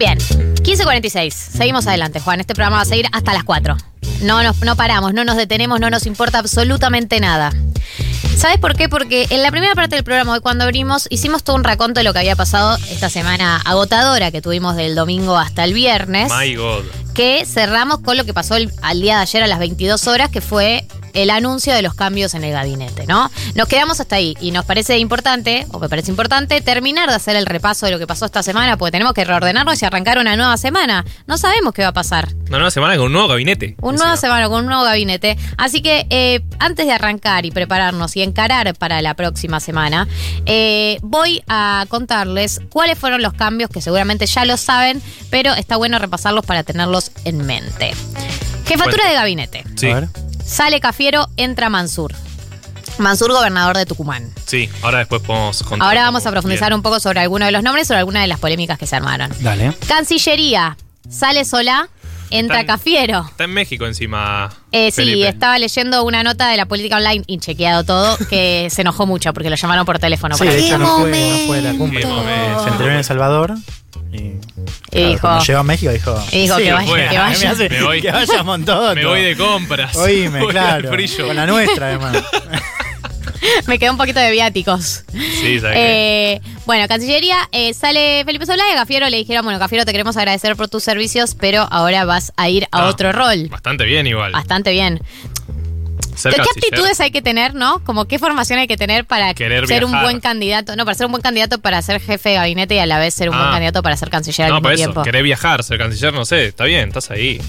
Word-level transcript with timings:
Bien, 0.00 0.18
15.46. 0.18 1.30
Seguimos 1.30 1.86
adelante, 1.86 2.20
Juan. 2.20 2.40
Este 2.40 2.54
programa 2.54 2.76
va 2.76 2.82
a 2.82 2.86
seguir 2.86 3.06
hasta 3.12 3.34
las 3.34 3.44
4. 3.44 3.76
No, 4.22 4.42
nos, 4.42 4.58
no 4.62 4.74
paramos, 4.74 5.12
no 5.12 5.26
nos 5.26 5.36
detenemos, 5.36 5.78
no 5.78 5.90
nos 5.90 6.06
importa 6.06 6.38
absolutamente 6.38 7.20
nada. 7.20 7.52
¿Sabes 8.34 8.58
por 8.58 8.74
qué? 8.76 8.88
Porque 8.88 9.26
en 9.28 9.42
la 9.42 9.50
primera 9.50 9.74
parte 9.74 9.96
del 9.96 10.04
programa, 10.04 10.32
hoy 10.32 10.40
cuando 10.40 10.64
abrimos, 10.64 11.06
hicimos 11.10 11.44
todo 11.44 11.56
un 11.56 11.64
raconto 11.64 12.00
de 12.00 12.04
lo 12.04 12.14
que 12.14 12.20
había 12.20 12.34
pasado 12.34 12.78
esta 12.90 13.10
semana 13.10 13.58
agotadora 13.62 14.30
que 14.30 14.40
tuvimos 14.40 14.74
del 14.74 14.94
domingo 14.94 15.36
hasta 15.36 15.64
el 15.64 15.74
viernes. 15.74 16.32
My 16.32 16.54
God. 16.54 16.84
Que 17.12 17.44
cerramos 17.44 17.98
con 18.00 18.16
lo 18.16 18.24
que 18.24 18.32
pasó 18.32 18.56
el- 18.56 18.72
al 18.80 19.02
día 19.02 19.16
de 19.16 19.22
ayer 19.22 19.42
a 19.42 19.46
las 19.48 19.58
22 19.58 20.06
horas, 20.06 20.30
que 20.30 20.40
fue 20.40 20.86
el 21.14 21.30
anuncio 21.30 21.74
de 21.74 21.82
los 21.82 21.94
cambios 21.94 22.34
en 22.34 22.44
el 22.44 22.52
gabinete, 22.52 23.06
¿no? 23.06 23.30
Nos 23.54 23.68
quedamos 23.68 24.00
hasta 24.00 24.16
ahí 24.16 24.36
y 24.40 24.50
nos 24.50 24.64
parece 24.64 24.98
importante, 24.98 25.66
o 25.72 25.78
me 25.78 25.88
parece 25.88 26.10
importante, 26.10 26.60
terminar 26.60 27.08
de 27.08 27.14
hacer 27.16 27.36
el 27.36 27.46
repaso 27.46 27.86
de 27.86 27.92
lo 27.92 27.98
que 27.98 28.06
pasó 28.06 28.26
esta 28.26 28.42
semana, 28.42 28.76
porque 28.76 28.92
tenemos 28.92 29.14
que 29.14 29.24
reordenarnos 29.24 29.80
y 29.82 29.84
arrancar 29.84 30.18
una 30.18 30.36
nueva 30.36 30.56
semana. 30.56 31.04
No 31.26 31.38
sabemos 31.38 31.72
qué 31.74 31.82
va 31.82 31.88
a 31.88 31.92
pasar. 31.92 32.28
Una 32.48 32.58
nueva 32.58 32.70
semana 32.70 32.96
con 32.96 33.06
un 33.06 33.12
nuevo 33.12 33.28
gabinete. 33.28 33.76
Un 33.80 33.94
Encima. 33.94 34.06
nueva 34.06 34.16
semana 34.16 34.48
con 34.48 34.60
un 34.60 34.66
nuevo 34.66 34.82
gabinete. 34.82 35.36
Así 35.56 35.82
que 35.82 36.06
eh, 36.10 36.40
antes 36.58 36.86
de 36.86 36.92
arrancar 36.92 37.46
y 37.46 37.50
prepararnos 37.50 38.16
y 38.16 38.22
encarar 38.22 38.74
para 38.74 39.00
la 39.02 39.14
próxima 39.14 39.60
semana, 39.60 40.08
eh, 40.46 40.98
voy 41.02 41.42
a 41.48 41.86
contarles 41.88 42.60
cuáles 42.70 42.98
fueron 42.98 43.22
los 43.22 43.32
cambios 43.34 43.70
que 43.70 43.80
seguramente 43.80 44.26
ya 44.26 44.44
lo 44.44 44.56
saben, 44.56 45.00
pero 45.30 45.54
está 45.54 45.76
bueno 45.76 45.98
repasarlos 45.98 46.44
para 46.44 46.62
tenerlos 46.62 47.12
en 47.24 47.46
mente. 47.46 47.92
Jefatura 48.66 48.96
Bueno. 48.98 49.08
de 49.10 49.14
gabinete. 49.14 49.64
Sí, 49.76 49.88
A 49.90 49.94
ver. 50.00 50.08
Sale 50.50 50.80
Cafiero, 50.80 51.28
entra 51.36 51.68
Mansur. 51.70 52.12
Mansur, 52.98 53.30
gobernador 53.32 53.76
de 53.76 53.86
Tucumán. 53.86 54.30
sí. 54.46 54.68
Ahora 54.82 54.98
después 54.98 55.22
podemos 55.22 55.62
contar. 55.62 55.86
Ahora 55.86 56.02
vamos 56.02 56.26
a 56.26 56.30
profundizar 56.32 56.68
Bien. 56.70 56.78
un 56.78 56.82
poco 56.82 56.98
sobre 56.98 57.20
algunos 57.20 57.46
de 57.46 57.52
los 57.52 57.62
nombres, 57.62 57.86
sobre 57.86 58.00
algunas 58.00 58.22
de 58.22 58.26
las 58.26 58.40
polémicas 58.40 58.76
que 58.78 58.86
se 58.86 58.96
armaron. 58.96 59.30
Dale. 59.40 59.72
Cancillería. 59.86 60.76
Sale 61.08 61.44
Solá, 61.44 61.88
entra 62.30 62.66
Cafiero. 62.66 63.24
Está 63.30 63.44
en 63.44 63.54
México 63.54 63.86
encima. 63.86 64.50
Eh, 64.72 64.90
sí, 64.90 65.22
estaba 65.22 65.56
leyendo 65.58 66.02
una 66.04 66.22
nota 66.24 66.48
de 66.48 66.56
la 66.56 66.66
política 66.66 66.96
online 66.96 67.22
y 67.28 67.38
chequeado 67.38 67.84
todo 67.84 68.18
que 68.28 68.68
se 68.70 68.82
enojó 68.82 69.06
mucho 69.06 69.32
porque 69.32 69.50
lo 69.50 69.56
llamaron 69.56 69.86
por 69.86 69.98
teléfono. 70.00 70.36
Sí, 70.36 70.44
de 70.46 70.58
hecho 70.58 70.78
no 70.78 70.98
fue, 70.98 71.10
no 71.10 71.46
fue 71.46 71.62
la 71.62 71.74
cumbre. 71.74 72.02
Se 72.02 72.68
entrenó 72.68 72.90
en 72.90 72.98
El 72.98 73.04
Salvador. 73.04 73.54
Y, 74.12 74.16
Y 74.92 75.04
dijo- 75.10 75.20
cuando 75.20 75.44
llegó 75.44 75.58
a 75.60 75.62
México 75.62 75.92
dijo. 75.92 76.24
Y 76.32 76.40
dijo 76.42 76.56
que 76.56 76.72
vaya- 76.72 76.86
que 76.94 77.08
me 77.14 77.18
vaya. 77.18 77.50
hace- 77.52 77.68
Me 77.68 77.82
voy. 77.82 78.02
que 78.02 78.10
vaya 78.10 78.40
a 78.40 78.42
Montoto. 78.42 78.94
Me 78.94 79.06
voy 79.06 79.22
de 79.22 79.36
compras. 79.36 79.96
Oíme, 79.96 80.40
Voy 80.42 80.50
claro. 80.52 80.90
Con 80.90 81.36
la 81.36 81.46
nuestra, 81.46 81.86
además. 81.88 82.16
Me 83.66 83.78
quedó 83.78 83.92
un 83.92 83.96
poquito 83.98 84.20
de 84.20 84.30
viáticos. 84.32 85.04
Sí. 85.12 85.60
Eh, 85.64 86.40
bueno, 86.66 86.86
Cancillería, 86.88 87.48
eh, 87.52 87.72
sale 87.72 88.22
Felipe 88.26 88.44
Solá 88.44 88.64
y 88.68 88.72
a 88.72 88.74
Cafiero 88.76 89.08
le 89.08 89.16
dijeron, 89.16 89.44
bueno, 89.44 89.58
Cafiero, 89.58 89.84
te 89.86 89.92
queremos 89.92 90.16
agradecer 90.16 90.56
por 90.56 90.68
tus 90.68 90.82
servicios, 90.84 91.34
pero 91.38 91.66
ahora 91.70 92.04
vas 92.04 92.32
a 92.36 92.48
ir 92.50 92.64
a 92.64 92.68
Ah, 92.84 92.88
otro 92.88 93.12
rol. 93.12 93.48
Bastante 93.48 93.84
bien 93.84 94.06
igual. 94.06 94.32
Bastante 94.32 94.72
bien. 94.72 95.00
¿Qué 96.22 96.40
aptitudes 96.40 97.00
hay 97.00 97.10
que 97.10 97.22
tener, 97.22 97.54
no? 97.54 97.82
Como 97.84 98.04
qué 98.06 98.18
formación 98.18 98.58
hay 98.58 98.66
que 98.66 98.76
tener 98.76 99.04
para 99.04 99.32
Querer 99.34 99.66
ser 99.66 99.84
un 99.84 99.92
buen 100.02 100.20
candidato. 100.20 100.76
No, 100.76 100.84
para 100.84 100.94
ser 100.96 101.06
un 101.06 101.12
buen 101.12 101.22
candidato 101.22 101.58
para 101.60 101.80
ser 101.82 102.00
jefe 102.00 102.30
de 102.30 102.34
gabinete 102.36 102.74
y 102.74 102.78
a 102.78 102.86
la 102.86 102.98
vez 102.98 103.14
ser 103.14 103.30
un 103.30 103.36
buen 103.36 103.48
Ah. 103.48 103.52
candidato 103.52 103.82
para 103.82 103.96
ser 103.96 104.10
canciller 104.10 104.46
al 104.46 104.50
No, 104.50 104.56
mismo 104.56 104.62
por 104.64 104.72
eso. 104.72 104.82
tiempo. 104.82 105.02
Querés 105.02 105.22
viajar, 105.22 105.62
ser 105.64 105.78
canciller, 105.78 106.12
no 106.12 106.24
sé. 106.24 106.46
Está 106.46 106.64
bien, 106.64 106.88
estás 106.88 107.10
ahí. 107.10 107.40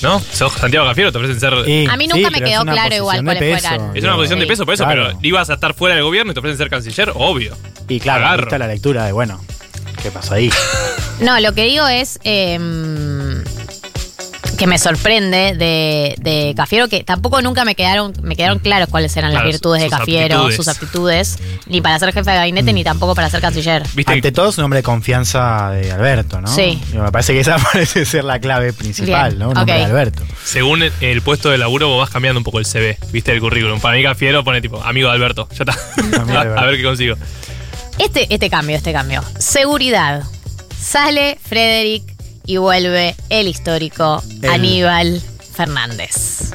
¿No? 0.00 0.20
Sos 0.20 0.52
Santiago 0.52 0.86
Cafiero, 0.86 1.10
te 1.10 1.18
ofrecen 1.18 1.40
ser. 1.40 1.52
A 1.90 1.96
mí 1.96 2.06
nunca 2.06 2.30
me 2.30 2.40
quedó 2.40 2.62
claro 2.64 2.94
igual 2.94 3.18
de 3.18 3.24
cuáles 3.24 3.42
peso, 3.42 3.68
fueran. 3.68 3.96
Es 3.96 4.04
una 4.04 4.14
posición 4.14 4.38
de 4.38 4.46
peso, 4.46 4.64
por 4.64 4.74
eso, 4.74 4.84
Claro. 4.84 5.06
pero 5.08 5.18
ibas 5.22 5.50
a 5.50 5.54
estar 5.54 5.74
fuera 5.74 5.96
del 5.96 6.04
gobierno 6.04 6.30
y 6.30 6.34
te 6.34 6.38
ofrecen 6.40 6.58
ser 6.58 6.70
canciller, 6.70 7.10
obvio. 7.14 7.56
Y 7.88 7.98
claro, 7.98 8.44
está 8.44 8.58
la 8.58 8.68
lectura 8.68 9.04
de, 9.06 9.12
bueno, 9.12 9.40
¿qué 10.02 10.10
pasó 10.10 10.34
ahí? 10.34 10.50
No, 11.20 11.40
lo 11.40 11.52
que 11.52 11.64
digo 11.64 11.84
es 11.88 12.20
eh, 12.22 12.56
que 14.58 14.66
me 14.66 14.76
sorprende 14.76 15.54
de, 15.56 16.14
de 16.18 16.52
Cafiero, 16.56 16.88
que 16.88 17.04
tampoco 17.04 17.40
nunca 17.40 17.64
me 17.64 17.76
quedaron, 17.76 18.12
me 18.22 18.34
quedaron 18.34 18.58
claros 18.58 18.88
cuáles 18.88 19.16
eran 19.16 19.30
Claro, 19.30 19.46
las 19.46 19.52
virtudes 19.54 19.82
de 19.82 19.88
Cafiero, 19.88 20.34
aptitudes. 20.34 20.56
sus 20.56 20.68
aptitudes, 20.68 21.38
ni 21.66 21.80
para 21.80 21.96
ser 22.00 22.12
jefe 22.12 22.28
de 22.28 22.36
gabinete, 22.36 22.72
ni 22.72 22.82
tampoco 22.82 23.14
para 23.14 23.30
ser 23.30 23.40
canciller. 23.40 23.84
¿Viste? 23.94 24.12
Ante 24.12 24.32
todo 24.32 24.50
es 24.50 24.58
un 24.58 24.64
hombre 24.64 24.78
de 24.78 24.82
confianza 24.82 25.70
de 25.70 25.92
Alberto, 25.92 26.40
¿no? 26.40 26.48
Sí. 26.48 26.82
Me 26.92 27.10
parece 27.12 27.34
que 27.34 27.40
esa 27.40 27.56
parece 27.72 28.04
ser 28.04 28.24
la 28.24 28.40
clave 28.40 28.72
principal, 28.72 29.30
Bien, 29.30 29.38
¿no? 29.38 29.50
Un 29.50 29.58
hombre 29.58 29.74
ok. 29.74 29.78
de 29.78 29.84
Alberto. 29.84 30.22
Según 30.44 30.82
el, 30.82 30.92
el 31.00 31.22
puesto 31.22 31.50
de 31.50 31.58
laburo, 31.58 31.88
vos 31.88 32.00
vas 32.00 32.10
cambiando 32.10 32.40
un 32.40 32.44
poco 32.44 32.58
el 32.58 32.66
CV, 32.66 32.98
viste 33.12 33.30
el 33.32 33.40
currículum. 33.40 33.80
Para 33.80 33.96
mí, 33.96 34.02
Cafiero 34.02 34.42
pone 34.42 34.60
tipo, 34.60 34.82
amigo 34.82 35.08
de 35.08 35.14
Alberto. 35.14 35.48
Ya 35.56 35.64
está. 35.70 35.76
Amigo 36.20 36.32
de 36.32 36.36
a, 36.36 36.40
Alberto. 36.40 36.60
a 36.60 36.66
ver 36.66 36.76
qué 36.76 36.82
consigo. 36.82 37.16
Este, 37.98 38.26
este 38.34 38.50
cambio, 38.50 38.74
este 38.76 38.92
cambio. 38.92 39.22
Seguridad. 39.38 40.24
Sale 40.80 41.38
Frederick 41.42 42.17
y 42.48 42.56
vuelve 42.56 43.14
el 43.28 43.46
histórico 43.46 44.22
El- 44.42 44.48
Aníbal 44.50 45.20
Fernández. 45.54 46.54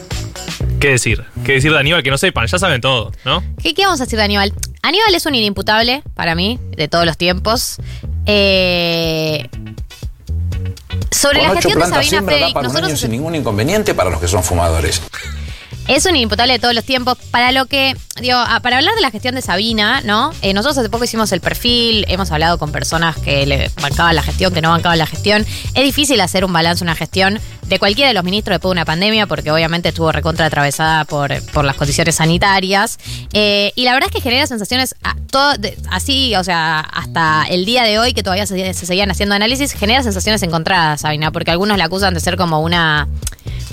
¿Qué 0.79 0.89
decir? 0.89 1.23
¿Qué 1.45 1.53
decir 1.53 1.71
de 1.71 1.77
Aníbal 1.79 2.01
que 2.01 2.09
no 2.09 2.17
sepan? 2.17 2.47
Ya 2.47 2.57
saben 2.57 2.81
todo, 2.81 3.11
¿no? 3.23 3.43
¿Qué, 3.61 3.75
qué 3.75 3.85
vamos 3.85 4.01
a 4.01 4.05
decir 4.05 4.17
de 4.17 4.23
Aníbal? 4.25 4.53
Aníbal 4.81 5.13
es 5.13 5.25
un 5.27 5.35
inimputable 5.35 6.01
para 6.15 6.33
mí, 6.33 6.59
de 6.75 6.87
todos 6.87 7.05
los 7.05 7.15
tiempos. 7.15 7.77
Eh, 8.25 9.47
sobre 11.11 11.39
Con 11.39 11.47
la 11.47 11.53
gestión 11.61 11.79
de 11.79 11.85
Sabina 11.87 12.23
Frederick, 12.23 12.61
nosotros 12.61 12.99
sin 12.99 13.11
ningún 13.11 13.35
inconveniente 13.35 13.93
para 13.93 14.09
los 14.09 14.19
que 14.19 14.27
son 14.27 14.43
fumadores. 14.43 14.99
Es 15.87 16.05
un 16.05 16.15
inimputable 16.15 16.53
de 16.53 16.59
todos 16.59 16.73
los 16.73 16.83
tiempos. 16.83 17.17
Para 17.31 17.51
lo 17.51 17.65
que, 17.65 17.95
digo, 18.21 18.37
ah, 18.37 18.59
para 18.61 18.77
hablar 18.77 18.95
de 18.95 19.01
la 19.01 19.11
gestión 19.11 19.35
de 19.35 19.41
Sabina, 19.41 20.01
¿no? 20.01 20.31
Eh, 20.41 20.53
nosotros 20.53 20.77
hace 20.77 20.89
poco 20.89 21.03
hicimos 21.03 21.31
el 21.31 21.41
perfil, 21.41 22.05
hemos 22.07 22.31
hablado 22.31 22.57
con 22.57 22.71
personas 22.71 23.17
que 23.17 23.45
le 23.45 23.71
bancaban 23.81 24.15
la 24.15 24.23
gestión, 24.23 24.53
que 24.53 24.61
no 24.61 24.69
bancaban 24.69 24.97
la 24.97 25.07
gestión. 25.07 25.45
Es 25.73 25.83
difícil 25.83 26.19
hacer 26.21 26.45
un 26.45 26.53
balance, 26.53 26.83
una 26.83 26.95
gestión 26.95 27.39
de 27.63 27.79
cualquiera 27.79 28.09
de 28.09 28.13
los 28.13 28.23
ministros 28.23 28.55
después 28.55 28.69
de 28.69 28.73
una 28.73 28.85
pandemia, 28.85 29.27
porque 29.27 29.51
obviamente 29.51 29.89
estuvo 29.89 30.11
recontra 30.11 30.45
atravesada 30.45 31.05
por, 31.05 31.33
por 31.51 31.65
las 31.65 31.75
condiciones 31.75 32.15
sanitarias. 32.15 32.99
Eh, 33.33 33.71
y 33.75 33.83
la 33.83 33.93
verdad 33.93 34.09
es 34.09 34.15
que 34.15 34.21
genera 34.21 34.47
sensaciones 34.47 34.95
así, 35.89 36.35
o 36.35 36.43
sea, 36.43 36.79
hasta 36.79 37.45
el 37.49 37.65
día 37.65 37.83
de 37.83 37.99
hoy 37.99 38.13
que 38.13 38.23
todavía 38.23 38.45
se, 38.45 38.73
se 38.73 38.85
seguían 38.85 39.11
haciendo 39.11 39.35
análisis, 39.35 39.73
genera 39.73 40.03
sensaciones 40.03 40.43
encontradas, 40.43 41.01
Sabina, 41.01 41.31
porque 41.31 41.51
algunos 41.51 41.77
la 41.77 41.85
acusan 41.85 42.13
de 42.13 42.19
ser 42.19 42.37
como 42.37 42.59
una 42.59 43.07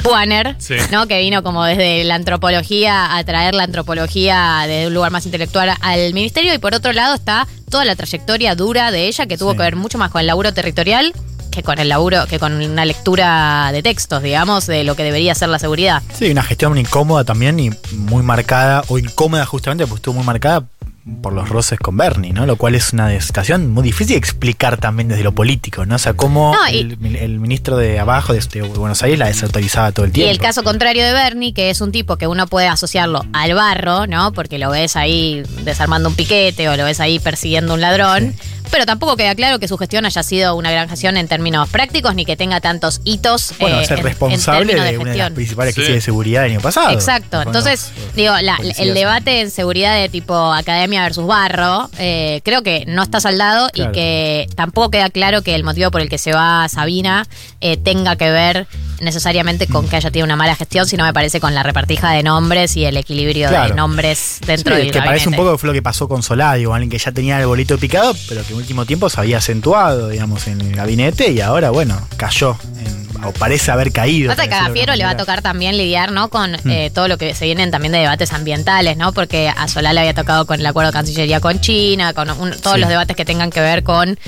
Puaner, 0.02 0.56
Sí. 0.58 0.76
¿no? 0.90 1.06
Que 1.06 1.20
vino 1.20 1.42
como 1.42 1.64
desde 1.64 2.04
la 2.04 2.14
antropología 2.14 3.16
a 3.16 3.24
traer 3.24 3.54
la 3.54 3.64
antropología 3.64 4.64
de 4.66 4.86
un 4.86 4.94
lugar 4.94 5.10
más 5.12 5.26
intelectual 5.26 5.74
al 5.80 6.14
ministerio. 6.14 6.54
Y 6.54 6.58
por 6.58 6.74
otro 6.74 6.92
lado 6.92 7.14
está 7.14 7.46
toda 7.70 7.84
la 7.84 7.94
trayectoria 7.96 8.54
dura 8.54 8.90
de 8.90 9.06
ella, 9.08 9.26
que 9.26 9.36
tuvo 9.36 9.52
Sí. 9.52 9.56
que 9.58 9.62
ver 9.64 9.76
mucho 9.76 9.98
más 9.98 10.10
con 10.10 10.20
el 10.22 10.26
laburo 10.26 10.52
territorial 10.54 11.12
que 11.50 11.64
con 11.64 11.80
el 11.80 11.88
laburo, 11.88 12.26
que 12.28 12.38
con 12.38 12.52
una 12.52 12.84
lectura 12.84 13.70
de 13.72 13.82
textos, 13.82 14.22
digamos, 14.22 14.68
de 14.68 14.84
lo 14.84 14.94
que 14.94 15.02
debería 15.02 15.34
ser 15.34 15.48
la 15.48 15.58
seguridad. 15.58 16.00
Sí, 16.16 16.30
una 16.30 16.44
gestión 16.44 16.78
incómoda 16.78 17.24
también 17.24 17.58
y 17.58 17.70
muy 17.90 18.22
marcada, 18.22 18.84
o 18.86 18.98
incómoda 19.00 19.44
justamente 19.46 19.84
porque 19.84 19.96
estuvo 19.98 20.14
muy 20.14 20.24
marcada 20.24 20.62
por 21.22 21.32
los 21.32 21.48
roces 21.48 21.78
con 21.78 21.96
Bernie, 21.96 22.32
¿no? 22.32 22.46
Lo 22.46 22.56
cual 22.56 22.74
es 22.74 22.92
una 22.92 23.18
situación 23.20 23.70
muy 23.70 23.82
difícil 23.82 24.14
de 24.14 24.18
explicar 24.18 24.76
también 24.78 25.08
desde 25.08 25.22
lo 25.24 25.32
político, 25.32 25.84
¿no? 25.86 25.96
O 25.96 25.98
sea, 25.98 26.14
cómo 26.14 26.52
No, 26.54 26.68
y- 26.72 26.80
el, 26.80 27.16
el 27.16 27.38
ministro 27.38 27.76
de 27.76 27.98
abajo 27.98 28.32
de, 28.32 28.40
de 28.40 28.62
Buenos 28.62 29.02
Aires 29.02 29.18
la 29.18 29.26
desautorizaba 29.26 29.92
todo 29.92 30.04
el 30.06 30.10
Y 30.10 30.14
tiempo. 30.14 30.30
el 30.32 30.38
caso 30.38 30.62
contrario 30.62 31.04
de 31.04 31.12
Bernie, 31.12 31.52
que 31.52 31.70
es 31.70 31.80
un 31.80 31.92
tipo 31.92 32.16
que 32.16 32.26
uno 32.26 32.46
puede 32.46 32.68
asociarlo 32.68 33.24
al 33.32 33.54
barro, 33.54 34.06
¿no? 34.06 34.32
Porque 34.32 34.58
lo 34.58 34.70
ves 34.70 34.96
ahí 34.96 35.42
desarmando 35.64 36.08
un 36.08 36.14
piquete 36.14 36.68
o 36.68 36.76
lo 36.76 36.84
ves 36.84 37.00
ahí 37.00 37.18
persiguiendo 37.18 37.74
un 37.74 37.80
ladrón. 37.80 38.34
Pero 38.70 38.86
tampoco 38.86 39.16
queda 39.16 39.34
claro 39.34 39.58
que 39.58 39.66
su 39.68 39.76
gestión 39.76 40.06
haya 40.06 40.22
sido 40.22 40.54
una 40.54 40.70
gran 40.70 40.88
gestión 40.88 41.16
en 41.16 41.26
términos 41.28 41.68
prácticos 41.68 42.14
ni 42.14 42.24
que 42.24 42.36
tenga 42.36 42.60
tantos 42.60 43.00
hitos. 43.04 43.52
bueno, 43.58 43.80
eh, 43.80 43.84
ser 43.84 43.98
en- 43.98 43.98
en 44.00 44.04
responsable 44.10 44.66
términos 44.74 44.90
de, 44.90 44.98
una 44.98 45.10
de 45.10 45.16
las 45.18 45.24
gestión. 45.26 45.34
principales 45.34 45.74
Sí. 45.74 45.80
crisis 45.80 45.94
de 45.96 46.00
seguridad 46.00 46.42
del 46.42 46.52
año 46.52 46.60
pasado. 46.60 46.90
Exacto. 46.90 47.42
Entonces, 47.42 47.90
los, 47.96 48.14
digo, 48.14 48.34
la- 48.40 48.58
el 48.78 48.94
debate 48.94 49.40
en 49.40 49.50
seguridad 49.50 49.94
de 49.96 50.08
tipo 50.08 50.52
academia 50.52 51.02
versus 51.02 51.26
barro, 51.26 51.90
eh, 51.98 52.40
creo 52.44 52.62
que 52.62 52.84
no 52.86 53.02
está 53.02 53.20
saldado 53.20 53.68
Claro. 53.72 53.90
y 53.90 53.94
que 53.94 54.46
tampoco 54.54 54.90
queda 54.90 55.10
claro 55.10 55.42
que 55.42 55.54
el 55.54 55.64
motivo 55.64 55.90
por 55.90 56.00
el 56.00 56.08
que 56.08 56.18
se 56.18 56.32
va 56.32 56.68
Sabina 56.68 57.26
eh, 57.60 57.76
tenga 57.76 58.16
que 58.16 58.30
ver 58.30 58.66
necesariamente 59.00 59.66
con 59.66 59.88
que 59.88 59.96
haya 59.96 60.10
tenido 60.10 60.24
una 60.26 60.36
mala 60.36 60.54
gestión, 60.56 60.86
sino 60.86 61.04
me 61.04 61.12
parece 61.12 61.40
con 61.40 61.54
la 61.54 61.62
repartija 61.62 62.10
de 62.12 62.22
nombres 62.22 62.76
y 62.76 62.84
el 62.84 62.96
equilibrio 62.96 63.50
de 63.50 63.74
nombres 63.74 64.38
dentro 64.46 64.74
Sí, 64.76 64.82
del 64.82 64.90
que 64.92 65.00
parece 65.02 65.28
un 65.28 65.34
poco 65.36 65.56
fue 65.58 65.68
lo 65.68 65.72
que 65.72 65.82
pasó 65.82 66.08
con 66.08 66.22
Solá, 66.22 66.54
digo, 66.54 66.74
alguien 66.74 66.90
que 66.90 66.98
ya 66.98 67.12
tenía 67.12 67.38
el 67.40 67.46
bolito 67.46 67.78
picado, 67.78 68.14
pero 68.28 68.42
que 68.44 68.52
en 68.52 68.58
último 68.58 68.84
tiempo 68.86 69.08
se 69.08 69.20
había 69.20 69.38
acentuado, 69.38 70.08
digamos, 70.08 70.46
en 70.46 70.60
el 70.60 70.74
gabinete 70.76 71.30
y 71.30 71.40
ahora, 71.40 71.70
bueno, 71.70 72.00
cayó 72.16 72.56
en- 72.78 72.99
o 73.24 73.32
parece 73.32 73.70
haber 73.70 73.92
caído. 73.92 74.30
Pasa 74.30 74.46
que 74.48 74.54
a 74.54 74.66
alguna 74.66 74.96
le 74.96 75.04
va 75.04 75.10
a 75.10 75.16
tocar 75.16 75.42
también 75.42 75.76
lidiar, 75.76 76.12
¿no? 76.12 76.28
Con 76.30 76.52
Hmm. 76.52 76.70
eh, 76.70 76.90
todo 76.94 77.08
lo 77.08 77.18
que 77.18 77.34
se 77.34 77.44
vienen 77.44 77.70
también 77.70 77.92
de 77.92 77.98
debates 77.98 78.32
ambientales, 78.32 78.96
¿no? 78.96 79.12
Porque 79.12 79.48
a 79.54 79.68
Solá 79.68 79.92
le 79.92 80.00
había 80.00 80.14
tocado 80.14 80.46
con 80.46 80.60
el 80.60 80.66
acuerdo 80.66 80.90
de 80.90 80.94
Cancillería 80.94 81.40
con 81.40 81.60
China, 81.60 82.12
con 82.14 82.30
un- 82.30 82.50
todos 82.60 82.74
Sí. 82.76 82.80
los 82.80 82.88
debates 82.88 83.16
que 83.16 83.24
tengan 83.24 83.50
que 83.50 83.60
ver 83.60 83.82
con 83.82 84.18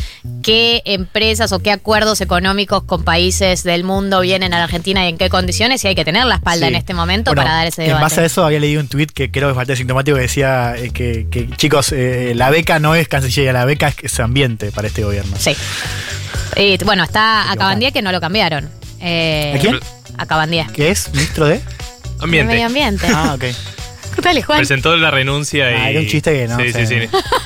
qué 0.42 0.82
empresas 0.84 1.52
o 1.52 1.58
qué 1.60 1.70
acuerdos 1.72 2.20
económicos 2.20 2.82
con 2.84 3.04
países 3.04 3.62
del 3.64 3.84
mundo 3.84 4.20
vienen 4.20 4.52
a 4.54 4.58
la 4.58 4.64
Argentina 4.64 5.04
y 5.04 5.08
en 5.10 5.18
qué 5.18 5.28
condiciones, 5.28 5.84
y 5.84 5.88
hay 5.88 5.94
que 5.94 6.04
tener 6.04 6.24
la 6.26 6.36
espalda 6.36 6.66
Sí. 6.66 6.72
en 6.72 6.78
este 6.78 6.94
momento 6.94 7.30
Bueno, 7.30 7.42
para 7.42 7.54
dar 7.56 7.66
ese 7.66 7.82
En 7.82 7.88
debate. 7.88 8.02
base 8.04 8.20
a 8.20 8.24
eso 8.24 8.44
había 8.44 8.60
leído 8.60 8.80
un 8.80 8.88
tuit 8.88 9.10
que 9.10 9.30
creo 9.30 9.48
que 9.48 9.52
es 9.52 9.56
bastante 9.56 9.76
sintomático 9.76 10.16
que 10.16 10.22
decía 10.22 10.74
eh, 10.76 10.90
que, 10.90 11.26
que, 11.30 11.48
chicos, 11.56 11.92
eh, 11.92 12.32
la 12.36 12.50
beca 12.50 12.78
no 12.78 12.94
es 12.94 13.08
Cancillería, 13.08 13.52
la 13.52 13.64
beca 13.64 13.88
es, 13.88 13.96
es 14.02 14.20
ambiente 14.20 14.72
para 14.72 14.88
este 14.88 15.02
gobierno. 15.04 15.36
Sí. 15.38 15.56
Y, 16.56 16.76
bueno, 16.84 17.02
está 17.04 17.50
a 17.50 17.56
Cabandía 17.56 17.90
que 17.92 18.02
no 18.02 18.12
lo 18.12 18.20
cambiaron. 18.20 18.68
Eh, 19.02 19.54
¿A 19.56 19.60
quién? 19.60 19.80
A 20.16 20.26
Cabandía. 20.26 20.68
¿Qué 20.72 20.90
es? 20.90 21.12
¿Ministro 21.12 21.46
de? 21.46 21.60
Ambiente. 22.20 22.52
Medio 22.52 22.66
ambiente. 22.66 23.06
Ah, 23.12 23.34
ok. 23.34 23.44
Dale, 24.22 24.42
Juan. 24.42 24.58
Presentó 24.58 24.94
la 24.96 25.10
renuncia 25.10 25.70
y. 25.70 25.74
Ah, 25.74 25.90
era 25.90 26.00
un 26.00 26.06
chiste 26.06 26.32
que 26.32 26.46
no. 26.46 26.56
Sí, 26.58 26.72
sí, 26.72 26.86
sí. 26.86 26.96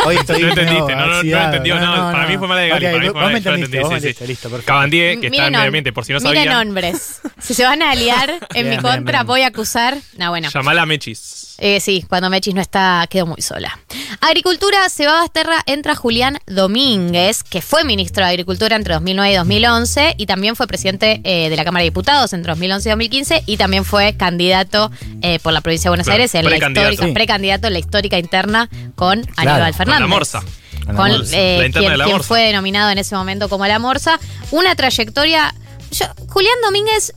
Hoy 0.05 0.17
estoy 0.17 0.43
no 0.43 0.49
entendiste, 0.49 0.97
no, 0.97 1.06
no, 1.06 1.23
no 1.23 1.44
entendió, 1.44 1.81
no, 1.81 2.12
para 2.12 2.26
mí 2.26 2.37
fue 2.37 2.49
mala 2.49 2.61
de 2.62 2.69
Gali, 2.69 2.87
Ok, 2.87 2.93
para 2.93 3.05
mí 3.05 3.11
fue 3.11 3.20
mala 3.23 3.38
entendiste, 3.38 3.76
entendí, 3.81 4.08
sí, 4.08 4.14
sí. 4.19 4.26
listo, 4.26 4.50
perfecto. 4.50 4.67
Cabandier, 4.73 5.20
que 5.20 5.26
está 5.26 5.31
Miren 5.31 5.47
en 5.47 5.53
medio 5.53 5.67
ambiente, 5.67 5.93
por 5.93 6.05
si 6.05 6.12
no 6.12 6.19
miren 6.20 6.37
sabían. 6.44 6.67
nombres. 6.67 7.20
Si 7.41 7.55
se 7.55 7.62
van 7.64 7.82
a 7.82 7.93
aliar 7.93 8.35
en 8.55 8.69
mi 8.69 8.76
contra, 8.79 9.20
bien. 9.20 9.26
voy 9.26 9.43
a 9.43 9.47
acusar. 9.47 9.97
No, 10.19 10.31
bueno. 10.31 10.50
Llamala 10.53 10.82
a 10.82 10.87
Mechis. 10.87 11.45
Eh, 11.58 11.81
sí, 11.81 12.05
cuando 12.08 12.29
Mechis 12.31 12.55
no 12.55 12.61
está, 12.61 13.06
quedo 13.08 13.26
muy 13.26 13.41
sola. 13.41 13.79
Agricultura, 14.20 14.88
Ceba 14.91 15.14
Basterra, 15.14 15.62
entra 15.67 15.94
Julián 15.94 16.38
Domínguez, 16.47 17.43
que 17.43 17.62
fue 17.62 17.85
ministro 17.85 18.25
de 18.25 18.31
Agricultura 18.31 18.76
entre 18.76 18.94
2009 18.94 19.32
y 19.32 19.37
2011 19.37 20.14
y 20.19 20.26
también 20.26 20.56
fue 20.56 20.67
presidente 20.67 21.20
eh, 21.25 21.49
de 21.49 21.56
la 21.56 21.64
Cámara 21.64 21.82
de 21.82 21.91
Diputados 21.91 22.32
entre 22.32 22.50
2011 22.53 22.88
y 22.88 22.91
2015 22.91 23.43
y 23.47 23.56
también 23.56 23.85
fue 23.85 24.17
candidato 24.17 24.91
eh, 25.23 25.38
por 25.41 25.53
la 25.53 25.61
provincia 25.61 25.88
de 25.88 25.91
Buenos 25.93 26.05
Claro, 26.06 26.17
Aires 26.19 26.35
en 26.35 26.44
la 26.44 26.50
precandidato. 26.50 26.91
histórica, 26.93 27.08
Sí. 27.08 27.14
precandidato 27.14 27.67
en 27.69 27.73
la 27.73 27.79
histórica 27.79 28.19
interna 28.19 28.69
con 28.94 29.23
Claro, 29.23 29.50
Aníbal 29.53 29.70
con 29.73 29.76
Fernández. 29.79 30.00
la 30.00 30.06
Morsa. 30.08 30.41
Con 30.41 30.94
la 30.94 30.94
Con, 30.94 31.11
Morsa. 31.12 31.37
eh, 31.38 31.56
La 31.58 31.67
interna 31.67 31.81
quien, 31.81 31.93
de 31.93 31.97
la 31.99 32.05
quien 32.05 32.17
Morsa. 32.17 32.29
fue 32.29 32.41
denominado 32.43 32.91
en 32.91 32.99
ese 32.99 33.14
momento 33.14 33.49
como 33.49 33.67
la 33.67 33.79
Morsa. 33.79 34.20
Una 34.50 34.75
trayectoria. 34.75 35.55
yo- 35.93 36.06
Julián 36.29 36.55
Domínguez, 36.64 37.12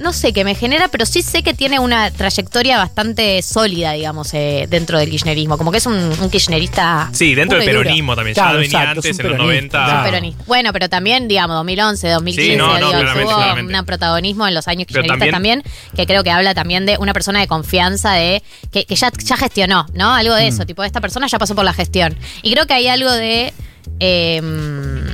no 0.00 0.12
sé 0.12 0.32
qué 0.32 0.44
me 0.44 0.54
genera, 0.54 0.88
pero 0.88 1.06
sí 1.06 1.22
sé 1.22 1.42
que 1.42 1.54
tiene 1.54 1.78
una 1.78 2.10
trayectoria 2.10 2.78
bastante 2.78 3.40
sólida, 3.42 3.92
digamos, 3.92 4.34
eh, 4.34 4.66
dentro 4.68 4.98
del 4.98 5.08
kirchnerismo. 5.10 5.56
Como 5.58 5.70
que 5.72 5.78
es 5.78 5.86
un, 5.86 5.94
un 5.94 6.30
kirchnerista. 6.30 7.10
Sí, 7.12 7.34
dentro 7.34 7.58
del 7.58 7.66
duro. 7.68 7.80
peronismo 7.82 8.14
también. 8.16 8.34
Claro, 8.34 8.54
ya 8.54 8.58
venía 8.60 8.78
exacto, 8.80 8.98
antes, 9.00 9.18
en 9.18 9.26
los 9.26 9.32
peronista, 9.36 9.44
90. 9.44 9.78
Es 9.78 9.84
un 9.84 9.90
Claro. 9.90 10.10
peronista. 10.10 10.44
Bueno, 10.46 10.72
pero 10.72 10.88
también, 10.88 11.28
digamos, 11.28 11.56
2011, 11.56 12.08
2015, 12.08 12.50
Sí, 12.52 12.56
no, 12.56 12.66
no, 12.66 12.74
digo, 12.76 12.90
claramente, 12.90 13.22
tuvo 13.24 13.36
claramente. 13.36 13.78
un 13.80 13.86
protagonismo 13.86 14.46
en 14.48 14.54
los 14.54 14.68
años 14.68 14.86
kirchneristas 14.86 15.30
también, 15.30 15.62
que 15.96 16.06
creo 16.06 16.24
que 16.24 16.30
habla 16.30 16.54
también 16.54 16.86
de 16.86 16.96
una 16.98 17.12
persona 17.12 17.40
de 17.40 17.46
confianza, 17.48 18.12
de 18.12 18.42
que, 18.72 18.84
que 18.86 18.96
ya, 18.96 19.10
ya 19.24 19.36
gestionó, 19.36 19.86
¿no? 19.94 20.14
Algo 20.14 20.34
de 20.34 20.44
Mm. 20.44 20.48
eso, 20.54 20.66
tipo, 20.66 20.82
esta 20.84 21.00
persona 21.00 21.26
ya 21.28 21.38
pasó 21.38 21.54
por 21.54 21.64
la 21.64 21.72
gestión. 21.72 22.16
Y 22.42 22.52
creo 22.52 22.66
que 22.66 22.74
hay 22.74 22.88
algo 22.88 23.10
de 23.10 23.52
em, 24.00 25.04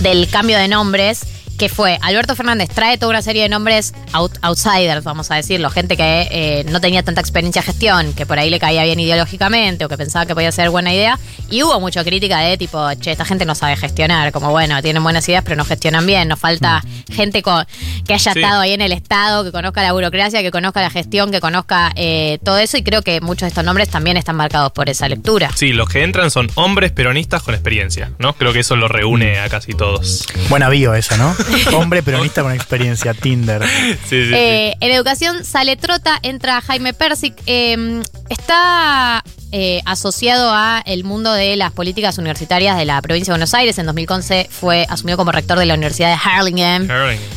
del 0.00 0.28
cambio 0.30 0.56
de 0.58 0.68
nombres 0.68 1.20
que 1.60 1.68
fue 1.68 1.98
Alberto 2.00 2.34
Fernández 2.34 2.70
trae 2.74 2.96
toda 2.96 3.10
una 3.10 3.20
serie 3.20 3.42
de 3.42 3.50
nombres 3.50 3.92
out- 4.14 4.38
outsiders, 4.40 5.04
vamos 5.04 5.30
a 5.30 5.34
decirlo, 5.34 5.68
gente 5.68 5.94
que 5.94 6.26
eh, 6.30 6.64
no 6.70 6.80
tenía 6.80 7.02
tanta 7.02 7.20
experiencia 7.20 7.60
de 7.60 7.66
gestión, 7.66 8.14
que 8.14 8.24
por 8.24 8.38
ahí 8.38 8.48
le 8.48 8.58
caía 8.58 8.82
bien 8.84 8.98
ideológicamente 8.98 9.84
o 9.84 9.88
que 9.90 9.98
pensaba 9.98 10.24
que 10.24 10.32
podía 10.34 10.50
ser 10.52 10.70
buena 10.70 10.94
idea, 10.94 11.18
y 11.50 11.62
hubo 11.62 11.78
mucha 11.80 12.04
crítica 12.04 12.38
de 12.40 12.56
tipo, 12.56 12.92
che, 12.94 13.10
esta 13.12 13.24
gente 13.24 13.44
no 13.44 13.54
sabe 13.54 13.76
gestionar, 13.76 14.32
como 14.32 14.50
bueno, 14.50 14.80
tienen 14.82 15.02
buenas 15.02 15.28
ideas 15.28 15.42
pero 15.44 15.56
no 15.56 15.64
gestionan 15.64 16.06
bien, 16.06 16.28
nos 16.28 16.38
falta 16.38 16.82
gente 17.12 17.42
con, 17.42 17.66
que 18.06 18.14
haya 18.14 18.32
Sí. 18.32 18.38
estado 18.40 18.60
ahí 18.60 18.72
en 18.72 18.80
el 18.80 18.92
Estado, 18.92 19.44
que 19.44 19.50
conozca 19.52 19.82
la 19.82 19.92
burocracia, 19.92 20.42
que 20.42 20.50
conozca 20.50 20.80
la 20.80 20.90
gestión, 20.90 21.30
que 21.30 21.40
conozca 21.40 21.92
eh, 21.96 22.38
todo 22.44 22.58
eso, 22.58 22.76
y 22.76 22.82
creo 22.82 23.02
que 23.02 23.20
muchos 23.20 23.42
de 23.42 23.48
estos 23.48 23.64
nombres 23.64 23.88
también 23.88 24.16
están 24.16 24.36
marcados 24.36 24.72
por 24.72 24.88
esa 24.88 25.08
lectura. 25.08 25.50
Sí, 25.54 25.72
los 25.72 25.88
que 25.88 26.02
entran 26.04 26.30
son 26.30 26.48
hombres 26.54 26.92
peronistas 26.92 27.42
con 27.42 27.54
experiencia, 27.54 28.12
¿no? 28.18 28.34
Creo 28.34 28.52
que 28.52 28.60
eso 28.60 28.76
lo 28.76 28.88
reúne 28.88 29.38
a 29.40 29.48
casi 29.48 29.74
todos. 29.74 30.26
Buena 30.48 30.68
bio 30.68 30.94
esa, 30.94 31.16
¿no? 31.16 31.34
Hombre 31.76 32.02
peronista 32.02 32.42
con 32.42 32.52
experiencia, 32.52 33.14
Tinder. 33.14 33.62
Sí, 34.08 34.24
sí, 34.24 34.26
sí. 34.28 34.34
Eh, 34.34 34.76
en 34.80 34.92
educación 34.92 35.44
sale 35.44 35.76
Trota, 35.76 36.18
entra 36.22 36.60
Jaime 36.60 36.92
Persic. 36.94 37.34
eh, 37.46 38.00
está 38.28 39.22
eh, 39.52 39.82
asociado 39.84 40.52
a 40.52 40.80
el 40.86 41.02
mundo 41.02 41.32
de 41.32 41.56
las 41.56 41.72
políticas 41.72 42.18
universitarias 42.18 42.78
de 42.78 42.84
la 42.84 43.02
provincia 43.02 43.32
de 43.32 43.34
Buenos 43.34 43.52
Aires. 43.52 43.78
En 43.78 43.86
2011 43.86 44.46
fue 44.48 44.86
asumido 44.88 45.16
como 45.16 45.32
rector 45.32 45.58
de 45.58 45.66
la 45.66 45.74
Universidad 45.74 46.10
de 46.10 46.20
Harlingen. 46.22 46.88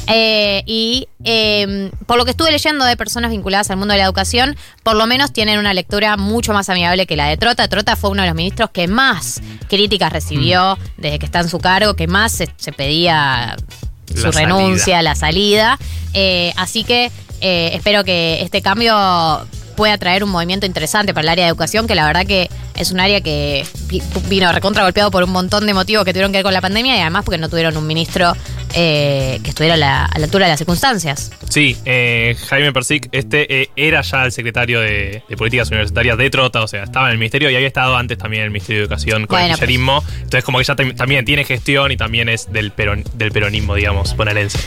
Eh, 0.06 0.62
y 0.68 1.08
eh, 1.24 1.90
por 2.06 2.18
lo 2.18 2.26
que 2.26 2.32
estuve 2.32 2.52
leyendo 2.52 2.86
de 2.86 2.96
personas 2.98 3.32
vinculadas 3.32 3.72
al 3.72 3.78
mundo 3.78 3.94
de 3.94 3.98
la 3.98 4.06
educación, 4.06 4.56
por 4.84 4.96
lo 4.96 5.08
menos 5.08 5.34
tienen 5.34 5.58
una 5.58 5.74
lectura 5.74 6.16
mucho 6.16 6.54
más 6.54 6.70
amigable 6.70 7.08
que 7.08 7.16
la 7.16 7.28
de 7.28 7.36
Trota. 7.36 7.68
Trota 7.68 7.96
fue 7.96 8.12
uno 8.12 8.22
de 8.22 8.28
los 8.28 8.36
ministros 8.36 8.70
que 8.70 8.88
más 8.88 9.42
críticas 9.68 10.14
recibió 10.14 10.78
desde 10.98 11.18
que 11.18 11.26
está 11.26 11.40
en 11.40 11.50
su 11.50 11.58
cargo, 11.58 11.96
que 11.96 12.06
más 12.06 12.32
se, 12.32 12.48
se 12.58 12.72
pedía 12.74 13.56
su 14.14 14.28
La 14.28 14.32
renuncia, 14.32 15.02
la 15.02 15.16
salida. 15.16 15.80
Eh, 16.14 16.54
así 16.58 16.84
que 16.84 17.12
espero 17.42 18.04
que 18.04 18.44
este 18.44 18.62
cambio 18.62 19.48
pueda 19.74 19.98
traer 19.98 20.24
un 20.24 20.30
movimiento 20.30 20.66
interesante 20.66 21.14
para 21.14 21.24
el 21.24 21.30
área 21.30 21.46
de 21.46 21.50
educación, 21.50 21.88
que 21.88 21.96
la 21.96 22.06
verdad 22.06 22.26
que 22.26 22.50
es 22.76 22.92
un 22.92 23.00
área 23.00 23.22
que 23.22 23.66
vi- 23.88 24.02
vino 24.28 24.52
recontra 24.52 24.84
golpeado 24.84 25.12
por 25.12 25.24
un 25.24 25.30
montón 25.32 25.66
de 25.68 25.74
motivos 25.74 26.06
que 26.06 26.12
tuvieron 26.14 26.32
que 26.32 26.38
ver 26.40 26.44
con 26.44 26.54
la 26.54 26.62
pandemia 26.62 26.96
y 26.98 27.02
además 27.02 27.24
porque 27.26 27.38
no 27.38 27.50
tuvieron 27.50 27.76
un 27.78 27.86
ministro 27.86 28.34
eh, 28.74 29.40
que 29.44 29.50
estuviera 29.50 29.76
a 29.76 29.78
la, 29.78 30.06
a 30.06 30.20
la 30.20 30.26
altura 30.26 30.46
de 30.46 30.52
las 30.52 30.60
circunstancias. 30.60 31.32
Sí, 31.50 31.78
eh, 31.86 32.36
Jaime 32.50 32.72
Persic, 32.74 33.10
este 33.12 33.62
eh, 33.64 33.70
era 33.76 34.02
ya 34.02 34.24
el 34.26 34.32
secretario 34.32 34.80
de, 34.80 35.24
de 35.28 35.38
Políticas 35.38 35.70
Universitarias 35.70 36.18
de 36.18 36.30
Trota, 36.30 36.62
o 36.64 36.68
sea, 36.68 36.84
estaba 36.84 37.08
en 37.08 37.14
el 37.14 37.18
ministerio 37.18 37.50
y 37.50 37.56
había 37.56 37.68
estado 37.68 37.96
antes 37.96 38.18
también 38.18 38.42
en 38.42 38.46
el 38.46 38.52
Ministerio 38.52 38.80
de 38.82 38.86
Educación 38.86 39.28
con 39.28 39.36
Bueno, 39.38 39.46
el 39.46 39.52
kirchnerismo. 39.52 40.04
Entonces, 40.16 40.44
como 40.44 40.58
que 40.58 40.64
ya 40.64 40.76
tam- 40.76 40.96
también 40.96 41.26
tiene 41.26 41.46
gestión 41.46 41.92
y 41.92 41.98
también 41.98 42.30
es 42.30 42.52
del, 42.52 42.72
peron- 42.72 43.04
del 43.14 43.32
peronismo, 43.32 43.76
digamos, 43.76 44.16
bonaerense. 44.16 44.60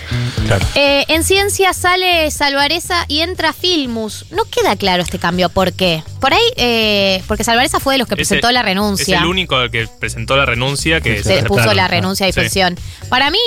Claro. 0.46 0.64
Eh, 0.74 1.04
en 1.08 1.24
ciencia 1.24 1.72
sale 1.72 2.30
Salvareza 2.30 3.04
y 3.08 3.20
entra 3.20 3.52
Filmus. 3.52 4.26
No 4.30 4.44
queda 4.44 4.76
claro 4.76 5.02
este 5.02 5.18
cambio, 5.18 5.48
¿por 5.48 5.72
qué? 5.72 6.02
Por 6.20 6.32
ahí, 6.32 6.40
eh, 6.56 7.22
porque 7.26 7.44
Salvareza 7.44 7.80
fue 7.80 7.94
de 7.94 7.98
los 7.98 8.08
que 8.08 8.14
Es 8.14 8.18
presentó 8.18 8.50
la 8.52 8.62
renuncia. 8.62 9.16
Es 9.16 9.22
el 9.22 9.28
único 9.28 9.56
que 9.70 9.88
presentó 9.98 10.36
la 10.36 10.46
renuncia 10.46 11.00
que 11.00 11.22
se 11.22 11.42
puso 11.44 11.74
la 11.74 11.88
renuncia 11.88 12.26
a 12.26 12.32
Sí. 12.32 12.40
disposición. 12.40 12.76
Para 13.08 13.30
mí, 13.30 13.38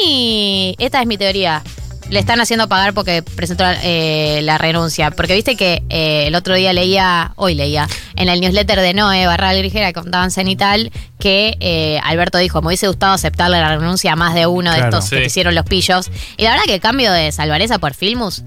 esta 0.80 1.02
es 1.02 1.08
mi 1.08 1.18
teoría. 1.18 1.62
Le 2.10 2.20
están 2.20 2.42
haciendo 2.42 2.68
pagar 2.68 2.96
porque 2.96 3.22
presentó 3.22 3.64
la, 3.64 3.78
eh, 3.84 4.40
la 4.42 4.58
renuncia. 4.58 5.12
Porque 5.12 5.36
viste 5.36 5.56
que 5.56 5.84
eh, 5.90 6.24
el 6.26 6.34
otro 6.34 6.56
día 6.56 6.74
leía, 6.74 7.34
hoy 7.36 7.54
leía, 7.54 7.88
en 8.16 8.30
el 8.30 8.42
newsletter 8.42 8.82
de 8.82 8.96
Noé 8.96 9.28
Barral 9.28 9.56
Grigera 9.60 9.94
que 9.94 10.02
contaban 10.02 10.32
Cenital, 10.32 10.92
que 11.20 11.56
eh, 11.60 12.00
Alberto 12.04 12.40
dijo, 12.40 12.62
me 12.62 12.70
hubiese 12.70 12.88
gustado 12.88 13.14
aceptarle 13.14 13.60
la 13.60 13.78
renuncia 13.78 14.14
a 14.14 14.16
más 14.16 14.34
de 14.34 14.48
uno 14.48 14.74
de 14.74 14.80
estos 14.80 15.08
que 15.12 15.18
Sí. 15.20 15.24
hicieron 15.28 15.54
los 15.54 15.66
pillos. 15.66 16.10
Y 16.38 16.44
la 16.46 16.52
verdad 16.52 16.64
que 16.66 16.74
el 16.74 16.82
cambio 16.82 17.12
de 17.12 17.32
Salvareza 17.32 17.78
por 17.78 17.94
Filmus, 17.94 18.44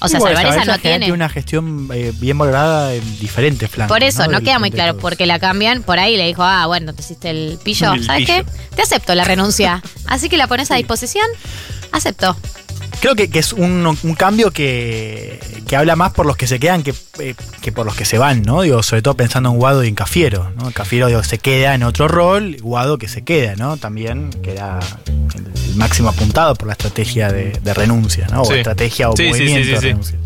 o 0.00 0.08
sea, 0.08 0.20
Salvareza 0.20 0.42
no 0.42 0.54
en 0.54 0.60
general 0.60 0.80
tiene... 0.80 1.12
una 1.12 1.28
gestión 1.28 1.88
eh, 1.92 2.12
bien 2.16 2.36
valorada 2.38 2.94
en 2.94 3.18
diferentes 3.20 3.70
flancos. 3.70 3.94
Por 3.96 4.02
eso, 4.02 4.24
no, 4.26 4.38
Del- 4.38 4.44
queda 4.44 4.58
muy 4.58 4.70
claro, 4.70 4.92
todos. 4.92 5.02
porque 5.02 5.26
la 5.26 5.38
cambian, 5.38 5.82
por 5.82 5.98
ahí 5.98 6.16
le 6.16 6.26
dijo, 6.26 6.42
ah, 6.42 6.66
bueno, 6.66 6.92
te 6.94 7.02
hiciste 7.02 7.30
el 7.30 7.58
pillo, 7.62 7.92
El 7.92 8.04
¿sabes 8.04 8.26
pillo. 8.26 8.44
qué? 8.44 8.76
Te 8.76 8.82
acepto 8.82 9.14
la 9.14 9.24
renuncia. 9.24 9.82
Así 10.06 10.28
que 10.28 10.36
la 10.36 10.46
pones 10.46 10.70
a 10.70 10.76
disposición, 10.76 11.26
acepto. 11.92 12.36
Creo 13.00 13.14
que, 13.16 13.30
que 13.30 13.38
es 13.38 13.52
un, 13.54 13.86
un 14.02 14.14
cambio 14.14 14.50
que, 14.50 15.40
que 15.66 15.74
habla 15.76 15.96
más 15.96 16.12
por 16.12 16.26
los 16.26 16.36
que 16.36 16.46
se 16.46 16.60
quedan 16.60 16.82
que, 16.82 16.92
eh, 17.18 17.34
que 17.62 17.72
por 17.72 17.86
los 17.86 17.94
que 17.96 18.04
se 18.04 18.18
van, 18.18 18.42
¿no? 18.42 18.60
Digo, 18.60 18.82
sobre 18.82 19.00
todo 19.00 19.14
pensando 19.14 19.48
en 19.50 19.56
Guado 19.56 19.82
y 19.84 19.88
en 19.88 19.94
Cafiero, 19.94 20.52
¿no? 20.56 20.70
Cafiero 20.72 21.06
digo, 21.06 21.22
se 21.22 21.38
queda 21.38 21.74
en 21.74 21.82
otro 21.82 22.08
rol, 22.08 22.58
Guado 22.60 22.98
que 22.98 23.08
se 23.08 23.22
queda, 23.22 23.56
¿no? 23.56 23.78
También 23.78 24.28
queda 24.42 24.80
el, 25.34 25.46
el 25.70 25.76
máximo 25.76 26.10
apuntado 26.10 26.54
por 26.56 26.66
la 26.66 26.72
estrategia 26.72 27.32
de, 27.32 27.52
de 27.62 27.74
renuncia, 27.74 28.26
¿no? 28.30 28.42
O 28.42 28.44
Sí. 28.44 28.54
estrategia 28.54 29.08
o 29.08 29.16
Sí, 29.16 29.24
sí, 29.24 29.30
movimiento 29.30 29.64
sí, 29.64 29.64
sí, 29.68 29.74
de 29.74 29.80
renuncia. 29.80 30.18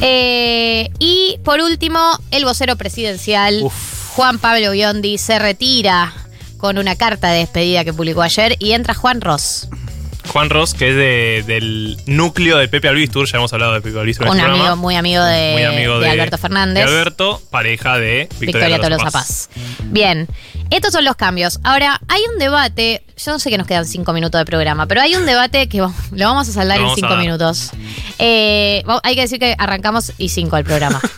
Eh, 0.00 0.90
y 0.98 1.38
por 1.44 1.60
último, 1.60 2.00
el 2.30 2.44
vocero 2.44 2.76
presidencial, 2.76 3.60
Uf. 3.62 3.74
Juan 4.14 4.38
Pablo 4.38 4.72
Biondi, 4.72 5.18
se 5.18 5.38
retira 5.38 6.12
con 6.56 6.78
una 6.78 6.96
carta 6.96 7.28
de 7.30 7.38
despedida 7.40 7.84
que 7.84 7.92
publicó 7.92 8.22
ayer 8.22 8.56
y 8.58 8.72
entra 8.72 8.94
Juan 8.94 9.20
Ross, 9.20 9.68
Juan 10.32 10.48
Ross, 10.48 10.74
que 10.74 10.90
es 10.90 10.96
de- 10.96 11.44
del 11.46 11.96
núcleo 12.06 12.56
de 12.58 12.68
Pepe 12.68 12.88
Albistur, 12.88 13.26
ya 13.26 13.38
hemos 13.38 13.52
hablado 13.52 13.74
de 13.74 13.80
Pepe 13.80 13.98
Albistur 13.98 14.26
un 14.28 14.32
este 14.34 14.42
amigo, 14.42 14.58
programa. 14.58 14.76
muy 14.80 14.94
amigo 14.96 15.24
de, 15.24 15.52
Muy 15.54 15.62
amigo 15.64 15.98
de 15.98 16.08
Alberto 16.08 16.38
Fernández. 16.38 16.84
de 16.84 16.90
Alberto, 16.90 17.42
pareja 17.50 17.98
de 17.98 18.28
Victoria, 18.38 18.68
Victoria 18.68 18.80
Tolosa 18.80 19.10
Paz. 19.10 19.50
Bien, 19.84 20.28
estos 20.70 20.92
son 20.92 21.04
los 21.04 21.16
cambios. 21.16 21.58
Ahora, 21.64 22.00
hay 22.08 22.20
un 22.32 22.38
debate, 22.38 23.04
yo 23.16 23.32
no 23.32 23.38
sé 23.38 23.50
que 23.50 23.58
nos 23.58 23.66
quedan 23.66 23.84
cinco 23.86 24.12
minutos 24.12 24.38
de 24.38 24.44
programa, 24.44 24.86
pero 24.86 25.00
hay 25.00 25.14
un 25.16 25.26
debate 25.26 25.68
que 25.68 25.78
lo 25.78 25.92
vamos 26.12 26.48
a 26.48 26.52
saldar 26.52 26.80
en 26.80 26.88
cinco 26.94 27.16
minutos. 27.16 27.70
Eh, 28.18 28.82
hay 29.02 29.14
que 29.14 29.22
decir 29.22 29.38
que 29.38 29.54
arrancamos 29.58 30.12
y 30.18 30.28
cinco 30.28 30.56
el 30.56 30.64
programa. 30.64 31.00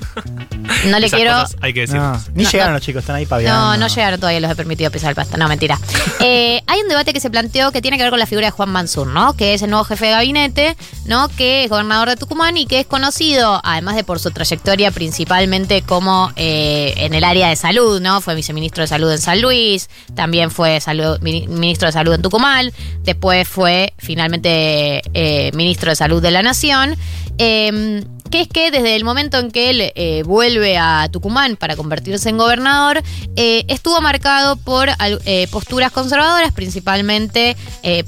No 0.87 0.99
le 0.99 1.06
Esas 1.06 1.18
quiero. 1.18 1.32
cosas 1.35 1.56
hay 1.61 1.75
que 1.75 1.80
decir. 1.80 1.97
No, 1.97 2.21
ni 2.35 2.44
No, 2.44 2.50
llegaron 2.50 2.73
no. 2.73 2.78
los 2.78 2.87
chicos, 2.87 3.00
están 3.02 3.16
ahí 3.16 3.26
paviando. 3.26 3.61
No, 3.61 3.76
no 3.76 3.88
llegaron 3.88 4.18
todavía, 4.18 4.40
los 4.40 4.50
he 4.50 4.54
permitido 4.56 4.90
pisar 4.90 5.11
el 5.11 5.16
pasto. 5.16 5.37
No, 5.37 5.49
mentira. 5.49 5.78
Eh, 6.25 6.62
hay 6.68 6.80
un 6.80 6.88
debate 6.88 7.12
que 7.12 7.18
se 7.18 7.30
planteó 7.30 7.73
que 7.73 7.82
tiene 7.82 7.97
que 7.97 8.04
ver 8.04 8.11
con 8.11 8.18
la 8.21 8.26
figura 8.26 8.47
de 8.47 8.52
Juan 8.52 8.68
Mansur, 8.71 9.09
¿no? 9.09 9.35
Que 9.37 9.54
es 9.54 9.62
el 9.62 9.71
nuevo 9.71 9.85
jefe 9.85 10.06
de 10.06 10.12
gabinete, 10.12 10.76
¿no? 11.04 11.28
Que 11.28 11.64
es 11.64 11.71
gobernador 11.71 12.09
de 12.11 12.16
Tucumán 12.16 12.56
y 12.56 12.66
que 12.66 12.78
es 12.78 12.87
conocido, 12.87 13.61
además 13.64 13.97
de 13.97 14.04
por 14.04 14.21
su 14.21 14.30
trayectoria 14.30 14.92
principalmente 14.92 15.82
como 15.82 16.30
eh, 16.37 16.94
en 16.99 17.14
el 17.14 17.25
área 17.25 17.49
de 17.49 17.56
salud, 17.56 18.00
¿no? 18.00 18.21
Fue 18.21 18.37
viceministro 18.37 18.82
de 18.82 18.87
salud 18.87 19.11
en 19.11 19.18
San 19.18 19.40
Luis, 19.42 19.90
también 20.14 20.50
fue 20.50 20.80
salud- 20.80 21.18
ministro 21.20 21.87
de 21.87 21.92
salud 21.92 22.14
en 22.14 22.22
Tucumán, 22.22 22.72
después 23.02 23.46
fue 23.46 23.92
finalmente 23.99 25.02
eh, 25.12 25.50
ministro 25.54 25.90
de 25.90 25.96
salud 25.96 26.22
de 26.22 26.30
la 26.30 26.42
Nación. 26.42 26.96
Eh, 27.38 28.02
que 28.30 28.40
es 28.40 28.49
que 28.49 28.70
desde 28.70 28.96
el 28.96 29.04
momento 29.04 29.38
en 29.38 29.50
que 29.50 29.68
él 29.68 29.92
eh, 29.94 30.22
vuelve 30.25 30.78
a 30.78 31.06
Tucumán 31.12 31.56
para 31.56 31.76
convertirse 31.76 32.30
en 32.30 32.38
gobernador, 32.38 33.02
eh, 33.37 33.64
estuvo 33.68 34.00
marcado 34.00 34.56
por 34.56 34.88
eh, 35.26 35.46
posturas 35.50 35.92
conservadoras, 35.92 36.50
principalmente 36.52 37.58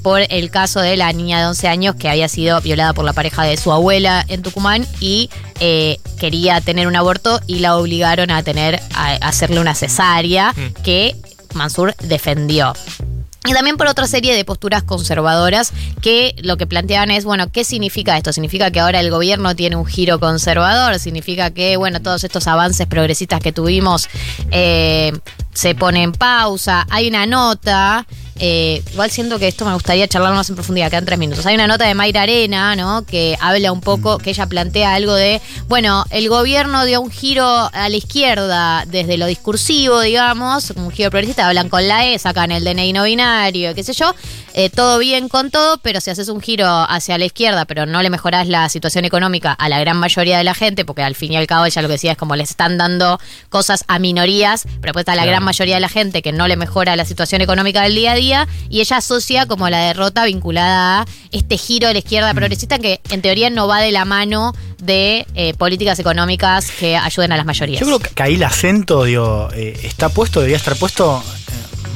por 0.01 0.21
el 0.27 0.49
caso 0.49 0.79
de 0.79 0.97
la 0.97 1.13
niña 1.13 1.39
de 1.41 1.45
11 1.45 1.67
años 1.67 1.95
que 1.95 2.09
había 2.09 2.27
sido 2.27 2.59
violada 2.61 2.93
por 2.93 3.05
la 3.05 3.13
pareja 3.13 3.43
de 3.43 3.55
su 3.55 3.71
abuela 3.71 4.25
en 4.27 4.41
Tucumán 4.41 4.87
y 4.99 5.29
quería 6.19 6.59
tener 6.61 6.87
un 6.87 6.95
aborto 6.95 7.39
y 7.45 7.59
la 7.59 7.77
obligaron 7.77 8.31
a 8.31 8.41
tener 8.41 8.79
a, 8.95 9.11
a 9.11 9.15
hacerle 9.27 9.59
una 9.59 9.75
cesárea 9.75 10.53
Mm. 10.55 10.81
que 10.83 11.15
Mansur 11.55 11.95
defendió. 12.01 12.73
Y 13.47 13.53
también 13.53 13.77
por 13.77 13.87
otra 13.87 14.07
serie 14.07 14.35
de 14.35 14.43
posturas 14.43 14.81
conservadoras 14.81 15.71
que 16.01 16.35
lo 16.39 16.57
que 16.57 16.65
planteaban 16.65 17.11
es, 17.11 17.25
bueno, 17.25 17.51
¿qué 17.51 17.63
significa 17.63 18.17
esto? 18.17 18.33
¿Significa 18.33 18.71
que 18.71 18.79
ahora 18.79 18.99
el 18.99 19.11
gobierno 19.11 19.55
tiene 19.55 19.75
un 19.75 19.85
giro 19.85 20.19
conservador? 20.19 20.97
¿Significa 20.97 21.51
que, 21.51 21.77
bueno, 21.77 22.01
todos 22.01 22.23
estos 22.23 22.47
avances 22.47 22.87
progresistas 22.87 23.39
que 23.41 23.51
tuvimos 23.51 24.09
eh, 24.49 25.13
se 25.53 25.75
ponen 25.75 26.01
en 26.01 26.11
pausa? 26.13 26.87
Hay 26.89 27.07
una 27.07 27.27
nota, 27.27 28.07
eh, 28.37 28.83
igual 28.91 29.09
siento 29.11 29.39
que 29.39 29.47
esto 29.47 29.65
me 29.65 29.73
gustaría 29.73 30.07
charlar 30.07 30.33
más 30.33 30.49
en 30.49 30.55
profundidad, 30.55 30.89
quedan 30.89 31.05
tres 31.05 31.17
minutos. 31.17 31.45
Hay 31.45 31.55
una 31.55 31.67
nota 31.67 31.85
de 31.85 31.93
Mayra 31.93 32.23
Arena, 32.23 32.75
¿no? 32.75 33.05
Que 33.05 33.37
habla 33.39 33.71
un 33.71 33.81
poco, 33.81 34.17
que 34.17 34.31
ella 34.31 34.45
plantea 34.47 34.93
algo 34.93 35.13
de, 35.13 35.41
bueno, 35.67 36.05
el 36.09 36.27
gobierno 36.27 36.83
dio 36.83 36.99
un 36.99 37.11
giro 37.11 37.45
a 37.47 37.89
la 37.89 37.95
izquierda 37.95 38.83
desde 38.87 39.17
lo 39.17 39.25
discursivo, 39.25 40.01
digamos, 40.01 40.71
un 40.71 40.91
giro 40.91 41.09
progresista, 41.11 41.47
hablan 41.47 41.69
con 41.69 41.87
la 41.87 42.05
E, 42.07 42.19
sacan 42.19 42.51
el 42.51 42.65
DNI 42.65 42.93
no 42.93 43.03
binario, 43.03 43.73
qué 43.73 43.83
sé 43.83 43.93
yo, 43.93 44.13
eh, 44.53 44.69
todo 44.69 44.99
bien 44.99 45.29
con 45.29 45.49
todo, 45.51 45.77
pero 45.79 46.01
si 46.01 46.09
haces 46.09 46.27
un 46.27 46.41
giro 46.41 46.65
hacia 46.67 47.17
la 47.17 47.25
izquierda, 47.25 47.65
pero 47.65 47.85
no 47.85 48.01
le 48.01 48.09
mejorás 48.09 48.47
la 48.47 48.67
situación 48.69 49.05
económica 49.05 49.53
a 49.53 49.69
la 49.69 49.79
gran 49.79 49.97
mayoría 49.97 50.37
de 50.37 50.43
la 50.43 50.53
gente, 50.53 50.83
porque 50.83 51.03
al 51.03 51.15
fin 51.15 51.33
y 51.33 51.37
al 51.37 51.47
cabo 51.47 51.65
ella 51.65 51.81
lo 51.81 51.87
que 51.87 51.93
decía 51.93 52.13
es 52.13 52.17
como 52.17 52.35
les 52.35 52.49
están 52.49 52.77
dando 52.77 53.19
cosas 53.49 53.85
a 53.87 53.99
minorías, 53.99 54.63
pero 54.63 54.93
después 54.93 55.03
está 55.03 55.15
la 55.15 55.25
gran 55.25 55.43
mayoría 55.43 55.75
de 55.75 55.81
la 55.81 55.89
gente 55.89 56.21
que 56.21 56.31
no 56.31 56.47
le 56.47 56.57
mejora 56.57 56.95
la 56.95 57.05
situación 57.05 57.41
económica 57.41 57.81
del 57.81 57.95
día 57.95 58.13
a 58.13 58.15
día, 58.15 58.24
y 58.69 58.81
ella 58.81 58.97
asocia 58.97 59.45
como 59.45 59.69
la 59.69 59.79
derrota 59.79 60.25
vinculada 60.25 61.01
a 61.01 61.05
este 61.31 61.57
giro 61.57 61.87
de 61.87 61.93
la 61.93 61.99
izquierda 61.99 62.33
progresista 62.33 62.79
que 62.79 63.01
en 63.09 63.21
teoría 63.21 63.49
no 63.49 63.67
va 63.67 63.79
de 63.79 63.91
la 63.91 64.05
mano 64.05 64.53
de 64.81 65.25
eh, 65.35 65.53
políticas 65.53 65.99
económicas 65.99 66.71
que 66.71 66.95
ayuden 66.97 67.31
a 67.31 67.37
las 67.37 67.45
mayorías. 67.45 67.79
Yo 67.79 67.85
creo 67.85 67.99
que 67.99 68.23
ahí 68.23 68.35
el 68.35 68.43
acento, 68.43 69.03
digo, 69.03 69.49
eh, 69.53 69.79
está 69.83 70.09
puesto, 70.09 70.39
debería 70.39 70.57
estar 70.57 70.75
puesto 70.75 71.23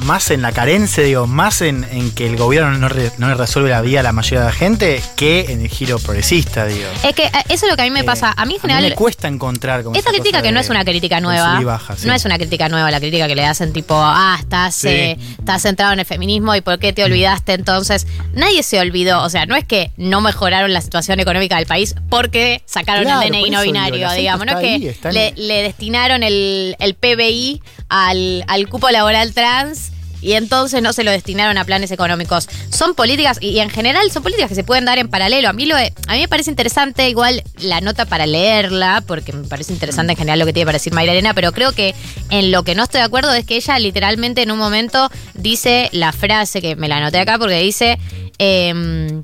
más 0.04 0.32
en 0.32 0.42
la 0.42 0.52
carencia, 0.52 1.04
digo, 1.04 1.28
más 1.28 1.62
en, 1.62 1.84
en 1.92 2.12
que 2.12 2.28
el 2.28 2.38
gobierno 2.38 2.78
no, 2.78 2.90
re- 2.90 3.12
no 3.18 3.28
le 3.28 3.36
resuelve 3.36 3.70
la 3.70 3.82
vida 3.82 4.00
a 4.00 4.04
la 4.04 4.12
mayoría 4.12 4.40
de 4.42 4.46
la 4.46 4.52
gente 4.52 5.02
que 5.16 5.46
en 5.50 5.62
el 5.62 5.68
giro 5.70 6.00
progresista, 6.00 6.66
digo. 6.66 6.88
Es 7.04 7.14
que 7.16 7.26
eh, 7.26 7.32
eso 7.50 7.66
es 7.66 7.70
lo 7.72 7.76
que 7.76 7.82
a 7.82 7.86
mí 7.86 7.92
me 7.92 8.02
Eh, 8.02 8.04
pasa. 8.04 8.34
A 8.36 8.46
mí 8.46 8.56
en 8.56 8.62
general. 8.62 8.84
me 8.84 8.96
cuesta 8.96 9.28
encontrar 9.28 9.84
como 9.84 9.96
Esta 9.96 10.12
crítica 10.12 10.42
que 10.42 10.52
no 10.52 10.60
es 10.60 10.70
una 10.70 10.84
crítica 10.86 11.20
nueva, 11.20 11.60
baja, 11.62 11.96
sí. 11.98 12.08
no 12.08 12.14
es 12.14 12.26
una 12.26 12.38
crítica 12.38 12.70
nueva, 12.70 12.90
la 12.92 13.00
crítica 13.00 13.28
que 13.28 13.36
le 13.36 13.46
hacen 13.46 13.74
tipo, 13.74 13.96
ah, 13.96 14.38
estás, 14.40 14.76
Sí. 14.76 14.88
eh, 14.88 15.18
estás 15.38 15.62
centrado 15.62 15.94
en 15.94 16.00
el 16.00 16.06
feminismo 16.06 16.56
y 16.56 16.62
por 16.62 16.80
qué 16.80 16.94
te 16.94 17.04
olvidaste 17.04 17.54
entonces. 17.54 18.08
Nadie 18.34 18.64
se 18.64 18.80
olvidó, 18.80 19.22
o 19.24 19.30
sea, 19.30 19.46
no 19.46 19.56
es 19.56 19.66
que 19.66 19.92
no 19.98 20.22
mejoraron 20.22 20.72
la 20.74 20.82
situación 20.82 21.20
económica 21.20 21.58
del 21.58 21.66
país 21.66 21.96
porque 22.10 22.62
sacaron 22.66 23.04
Claro, 23.04 23.22
el 23.22 23.30
DNI 23.32 23.50
no 23.50 23.62
digo, 23.62 23.74
binario, 23.74 24.08
acento 24.08 24.20
digamos, 24.20 24.46
no 24.46 24.54
es 24.54 24.60
que 24.60 24.70
ahí, 25.10 25.14
le, 25.14 25.34
le 25.36 25.62
destinaron 25.64 26.24
el, 26.24 26.76
el 26.80 26.94
PBI 26.96 27.62
al, 27.90 28.44
al 28.48 28.68
cupo 28.70 28.90
laboral 28.90 29.34
trans. 29.34 29.89
Y 30.22 30.34
entonces 30.34 30.82
no 30.82 30.94
se 30.94 31.04
lo 31.04 31.12
destinaron 31.12 31.58
a 31.58 31.66
planes 31.66 31.92
económicos. 31.92 32.50
Son 32.70 32.96
políticas, 32.96 33.38
y, 33.42 33.60
en 33.60 33.70
general 33.70 34.12
son 34.12 34.24
políticas 34.24 34.50
que 34.50 34.56
se 34.56 34.64
pueden 34.64 34.86
dar 34.86 34.98
en 34.98 35.10
paralelo. 35.10 35.50
A 35.50 35.54
mí, 35.54 35.66
lo, 35.66 35.76
a 35.76 36.14
mí 36.14 36.20
me 36.20 36.28
parece 36.28 36.50
interesante 36.50 37.10
igual 37.10 37.44
la 37.60 37.82
nota 37.82 38.06
para 38.06 38.26
leerla, 38.26 39.04
porque 39.06 39.34
me 39.34 39.48
parece 39.48 39.74
interesante 39.74 40.14
en 40.14 40.18
general 40.18 40.40
lo 40.40 40.46
que 40.46 40.54
tiene 40.54 40.66
para 40.66 40.78
decir 40.78 40.94
Mayra 40.94 41.12
Arena, 41.12 41.34
pero 41.34 41.52
creo 41.52 41.72
que 41.72 41.96
en 42.30 42.52
lo 42.52 42.64
que 42.64 42.76
no 42.76 42.84
estoy 42.84 43.00
de 43.00 43.06
acuerdo 43.06 43.34
es 43.34 43.46
que 43.46 43.56
ella 43.56 43.80
literalmente 43.80 44.42
en 44.42 44.52
un 44.52 44.58
momento 44.58 45.10
dice 45.34 45.90
la 45.92 46.12
frase, 46.12 46.62
que 46.62 46.76
me 46.76 46.88
la 46.88 46.98
anoté 46.98 47.20
acá, 47.20 47.38
porque 47.38 47.60
dice... 47.60 47.98
em, 48.38 49.24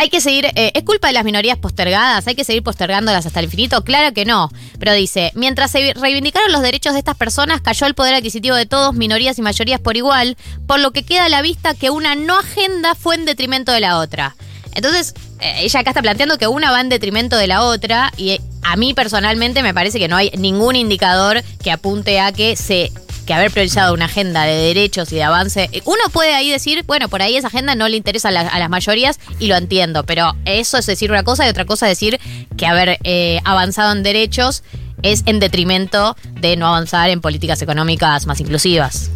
hay 0.00 0.08
que 0.08 0.22
seguir, 0.22 0.46
eh, 0.46 0.72
¿es 0.74 0.82
culpa 0.82 1.08
de 1.08 1.12
las 1.12 1.24
minorías 1.24 1.58
postergadas? 1.58 2.26
¿Hay 2.26 2.34
que 2.34 2.42
seguir 2.42 2.62
postergándolas 2.62 3.26
hasta 3.26 3.38
el 3.38 3.44
infinito? 3.44 3.84
Claro 3.84 4.14
que 4.14 4.24
no. 4.24 4.50
Pero 4.78 4.94
dice, 4.94 5.30
mientras 5.34 5.72
se 5.72 5.92
reivindicaron 5.92 6.52
los 6.52 6.62
derechos 6.62 6.94
de 6.94 7.00
estas 7.00 7.18
personas, 7.18 7.60
cayó 7.60 7.86
el 7.86 7.94
poder 7.94 8.14
adquisitivo 8.14 8.56
de 8.56 8.64
todos, 8.64 8.94
minorías 8.94 9.38
y 9.38 9.42
mayorías 9.42 9.78
por 9.78 9.98
igual, 9.98 10.38
por 10.66 10.80
lo 10.80 10.92
que 10.92 11.02
queda 11.02 11.26
a 11.26 11.28
la 11.28 11.42
vista 11.42 11.74
que 11.74 11.90
una 11.90 12.14
no 12.14 12.38
agenda 12.38 12.94
fue 12.94 13.14
en 13.14 13.26
detrimento 13.26 13.72
de 13.72 13.80
la 13.80 13.98
otra. 13.98 14.36
Entonces, 14.74 15.12
eh, 15.38 15.64
ella 15.64 15.80
acá 15.80 15.90
está 15.90 16.00
planteando 16.00 16.38
que 16.38 16.46
una 16.46 16.70
va 16.70 16.80
en 16.80 16.88
detrimento 16.88 17.36
de 17.36 17.46
la 17.46 17.62
otra 17.62 18.10
y 18.16 18.30
eh, 18.30 18.40
a 18.62 18.76
mí 18.76 18.94
personalmente 18.94 19.62
me 19.62 19.74
parece 19.74 19.98
que 19.98 20.08
no 20.08 20.16
hay 20.16 20.30
ningún 20.38 20.76
indicador 20.76 21.42
que 21.62 21.72
apunte 21.72 22.20
a 22.20 22.32
que 22.32 22.56
se 22.56 22.90
que 23.30 23.34
haber 23.34 23.52
priorizado 23.52 23.94
una 23.94 24.06
agenda 24.06 24.42
de 24.42 24.54
derechos 24.56 25.12
y 25.12 25.14
de 25.14 25.22
avance, 25.22 25.70
uno 25.84 26.00
puede 26.12 26.34
ahí 26.34 26.50
decir, 26.50 26.82
bueno, 26.84 27.08
por 27.08 27.22
ahí 27.22 27.36
esa 27.36 27.46
agenda 27.46 27.76
no 27.76 27.86
le 27.88 27.96
interesa 27.96 28.26
a, 28.26 28.32
la- 28.32 28.40
a 28.40 28.58
las 28.58 28.68
mayorías 28.68 29.20
y 29.38 29.46
lo 29.46 29.54
entiendo, 29.54 30.02
pero 30.02 30.34
eso 30.46 30.78
es 30.78 30.86
decir 30.86 31.12
una 31.12 31.22
cosa 31.22 31.46
y 31.46 31.48
otra 31.48 31.64
cosa 31.64 31.86
es 31.88 31.92
decir 31.96 32.18
que 32.56 32.66
haber 32.66 32.98
eh, 33.04 33.40
avanzado 33.44 33.92
en 33.92 34.02
derechos 34.02 34.64
es 35.04 35.22
en 35.26 35.38
detrimento 35.38 36.16
de 36.40 36.56
no 36.56 36.66
avanzar 36.66 37.08
en 37.08 37.20
políticas 37.20 37.62
económicas 37.62 38.26
más 38.26 38.40
inclusivas. 38.40 39.12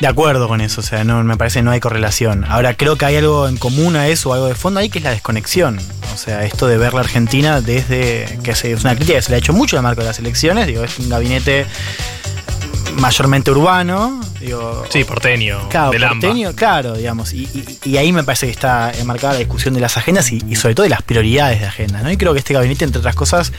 De 0.00 0.06
acuerdo 0.06 0.48
con 0.48 0.62
eso, 0.62 0.80
o 0.80 0.84
sea, 0.84 1.04
no 1.04 1.22
me 1.22 1.36
parece 1.36 1.58
que 1.58 1.64
no 1.64 1.70
hay 1.70 1.80
correlación. 1.80 2.46
Ahora 2.48 2.72
creo 2.74 2.96
que 2.96 3.04
hay 3.04 3.16
algo 3.16 3.46
en 3.46 3.58
común 3.58 3.94
a 3.94 4.08
eso, 4.08 4.32
algo 4.32 4.46
de 4.46 4.54
fondo 4.54 4.80
ahí, 4.80 4.88
que 4.88 4.98
es 5.00 5.04
la 5.04 5.10
desconexión. 5.10 5.78
O 6.14 6.16
sea, 6.16 6.44
esto 6.46 6.66
de 6.66 6.78
ver 6.78 6.94
la 6.94 7.00
Argentina 7.00 7.60
desde 7.60 8.38
que 8.42 8.52
es 8.52 8.64
una 8.80 8.96
crítica 8.96 9.16
que 9.18 9.22
se 9.22 9.28
le 9.30 9.36
ha 9.36 9.38
hecho 9.38 9.52
mucho 9.52 9.76
el 9.76 9.82
marco 9.82 10.00
de 10.00 10.06
las 10.06 10.18
elecciones, 10.18 10.66
digo, 10.66 10.82
es 10.82 10.98
un 10.98 11.10
gabinete 11.10 11.66
mayormente 12.96 13.50
urbano, 13.50 14.20
digo, 14.40 14.84
Sí, 14.90 15.04
porteño, 15.04 15.68
Claro, 15.68 15.90
del 15.90 16.04
AMBA. 16.04 16.20
porteño, 16.28 16.52
claro, 16.54 16.94
digamos. 16.94 17.32
Y, 17.32 17.42
y- 17.42 17.90
y 17.90 17.96
ahí 17.96 18.12
me 18.12 18.24
parece 18.24 18.46
que 18.46 18.52
está 18.52 18.92
enmarcada 18.92 19.34
la 19.34 19.38
discusión 19.40 19.74
de 19.74 19.80
las 19.80 19.96
agendas 19.96 20.30
y, 20.32 20.42
y 20.48 20.56
sobre 20.56 20.74
todo 20.74 20.84
de 20.84 20.90
las 20.90 21.02
prioridades 21.02 21.60
de 21.60 21.66
agendas, 21.66 22.02
¿no? 22.02 22.10
Y 22.10 22.16
creo 22.16 22.32
que 22.32 22.38
este 22.38 22.54
gabinete, 22.54 22.84
entre 22.84 22.98
otras 23.00 23.14
cosas, 23.14 23.52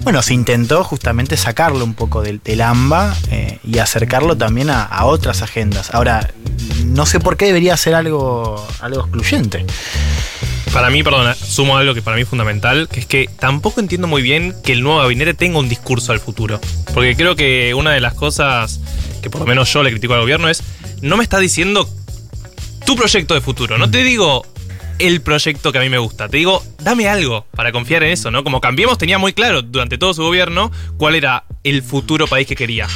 bueno, 0.00 0.22
se 0.22 0.34
intentó 0.34 0.82
justamente 0.84 1.36
sacarlo 1.36 1.84
un 1.84 1.94
poco 1.94 2.20
del, 2.22 2.40
del 2.42 2.60
AMBA 2.60 3.16
eh, 3.30 3.58
y 3.64 3.78
acercarlo 3.78 4.36
también 4.36 4.68
a, 4.70 4.82
a 4.82 5.04
otras 5.06 5.42
agendas. 5.42 5.94
Ahora, 5.94 6.30
no 6.84 7.06
sé 7.06 7.20
por 7.20 7.36
qué 7.36 7.46
debería 7.46 7.76
ser 7.76 7.94
algo, 7.94 8.66
algo 8.80 9.00
excluyente. 9.02 9.64
Para 10.74 10.90
mí, 10.90 11.04
perdona, 11.04 11.36
sumo 11.36 11.76
algo 11.76 11.94
que 11.94 12.02
para 12.02 12.16
mí 12.16 12.22
es 12.22 12.28
fundamental, 12.28 12.88
que 12.90 12.98
es 12.98 13.06
que 13.06 13.30
tampoco 13.38 13.78
entiendo 13.78 14.08
muy 14.08 14.22
bien 14.22 14.52
que 14.64 14.72
el 14.72 14.82
nuevo 14.82 14.98
gabinete 14.98 15.32
tenga 15.32 15.60
un 15.60 15.68
discurso 15.68 16.10
al 16.10 16.18
futuro. 16.18 16.60
Porque 16.92 17.14
creo 17.14 17.36
que 17.36 17.72
una 17.74 17.92
de 17.92 18.00
las 18.00 18.14
cosas 18.14 18.80
que 19.22 19.30
por 19.30 19.42
lo 19.42 19.46
menos 19.46 19.72
yo 19.72 19.84
le 19.84 19.92
critico 19.92 20.14
al 20.14 20.22
gobierno 20.22 20.48
es, 20.48 20.64
no 21.00 21.16
me 21.16 21.22
está 21.22 21.38
diciendo 21.38 21.88
tu 22.84 22.96
proyecto 22.96 23.34
de 23.34 23.40
futuro, 23.40 23.78
no 23.78 23.88
te 23.88 24.02
digo 24.02 24.44
el 24.98 25.20
proyecto 25.22 25.72
que 25.72 25.78
a 25.78 25.80
mí 25.80 25.88
me 25.88 25.98
gusta, 25.98 26.28
te 26.28 26.36
digo, 26.36 26.62
dame 26.80 27.08
algo 27.08 27.46
para 27.52 27.72
confiar 27.72 28.02
en 28.02 28.10
eso, 28.10 28.30
¿no? 28.30 28.44
Como 28.44 28.60
Cambiemos 28.60 28.98
tenía 28.98 29.18
muy 29.18 29.32
claro 29.32 29.62
durante 29.62 29.98
todo 29.98 30.14
su 30.14 30.22
gobierno 30.22 30.70
cuál 30.96 31.14
era 31.14 31.44
el 31.64 31.82
futuro 31.82 32.26
país 32.26 32.46
que 32.46 32.54
quería. 32.54 32.86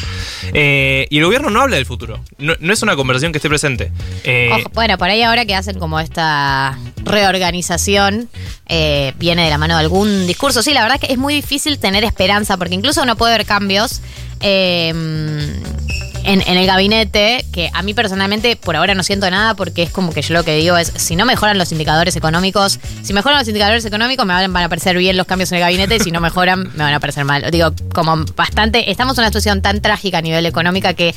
Eh, 0.52 1.06
y 1.10 1.18
el 1.18 1.24
gobierno 1.24 1.50
no 1.50 1.60
habla 1.60 1.76
del 1.76 1.86
futuro, 1.86 2.22
no, 2.38 2.54
no 2.60 2.72
es 2.72 2.82
una 2.82 2.96
conversación 2.96 3.32
que 3.32 3.38
esté 3.38 3.48
presente. 3.48 3.92
Eh, 4.24 4.50
Ojo, 4.52 4.70
bueno, 4.74 4.98
por 4.98 5.08
ahí 5.08 5.22
ahora 5.22 5.44
que 5.44 5.54
hacen 5.54 5.78
como 5.78 6.00
esta 6.00 6.78
reorganización, 7.04 8.28
eh, 8.68 9.12
viene 9.16 9.44
de 9.44 9.50
la 9.50 9.58
mano 9.58 9.74
de 9.74 9.80
algún 9.80 10.26
discurso. 10.26 10.62
Sí, 10.62 10.72
la 10.72 10.82
verdad 10.82 10.98
es 11.00 11.06
que 11.08 11.12
es 11.12 11.18
muy 11.18 11.34
difícil 11.34 11.78
tener 11.78 12.04
esperanza, 12.04 12.56
porque 12.56 12.74
incluso 12.74 13.02
uno 13.02 13.16
puede 13.16 13.36
ver 13.36 13.46
cambios 13.46 14.00
eh, 14.40 14.92
en, 16.24 16.40
el 16.40 16.66
gabinete, 16.66 17.44
que 17.52 17.70
a 17.72 17.82
mí 17.82 17.94
personalmente 17.94 18.56
por 18.56 18.76
ahora 18.76 18.94
no 18.94 19.02
siento 19.02 19.30
nada, 19.30 19.54
porque 19.54 19.82
es 19.82 19.90
como 19.90 20.12
que 20.12 20.22
yo 20.22 20.34
lo 20.34 20.44
que 20.44 20.56
digo 20.56 20.76
es, 20.76 20.92
si 20.96 21.16
no 21.16 21.24
mejoran 21.24 21.58
los 21.58 21.72
indicadores 21.72 22.16
económicos, 22.16 22.78
si 23.02 23.12
mejoran 23.12 23.38
los 23.38 23.48
indicadores 23.48 23.84
económicos, 23.84 24.26
me 24.26 24.34
van, 24.34 24.52
van 24.52 24.64
a 24.64 24.68
parecer 24.68 24.96
bien 24.98 25.16
los 25.16 25.26
cambios 25.26 25.50
en 25.52 25.56
el 25.56 25.62
gabinete, 25.62 25.96
y 25.96 26.00
si 26.00 26.10
no 26.10 26.20
mejoran, 26.20 26.70
me 26.74 26.84
van 26.84 26.94
a 26.94 27.00
parecer 27.00 27.24
mal. 27.24 27.50
Digo, 27.50 27.72
como 27.92 28.24
bastante, 28.36 28.90
estamos 28.90 29.16
en 29.18 29.22
una 29.22 29.28
situación 29.28 29.62
tan 29.62 29.80
trágica 29.80 30.18
a 30.18 30.22
nivel 30.22 30.46
económica 30.46 30.94
que 30.94 31.14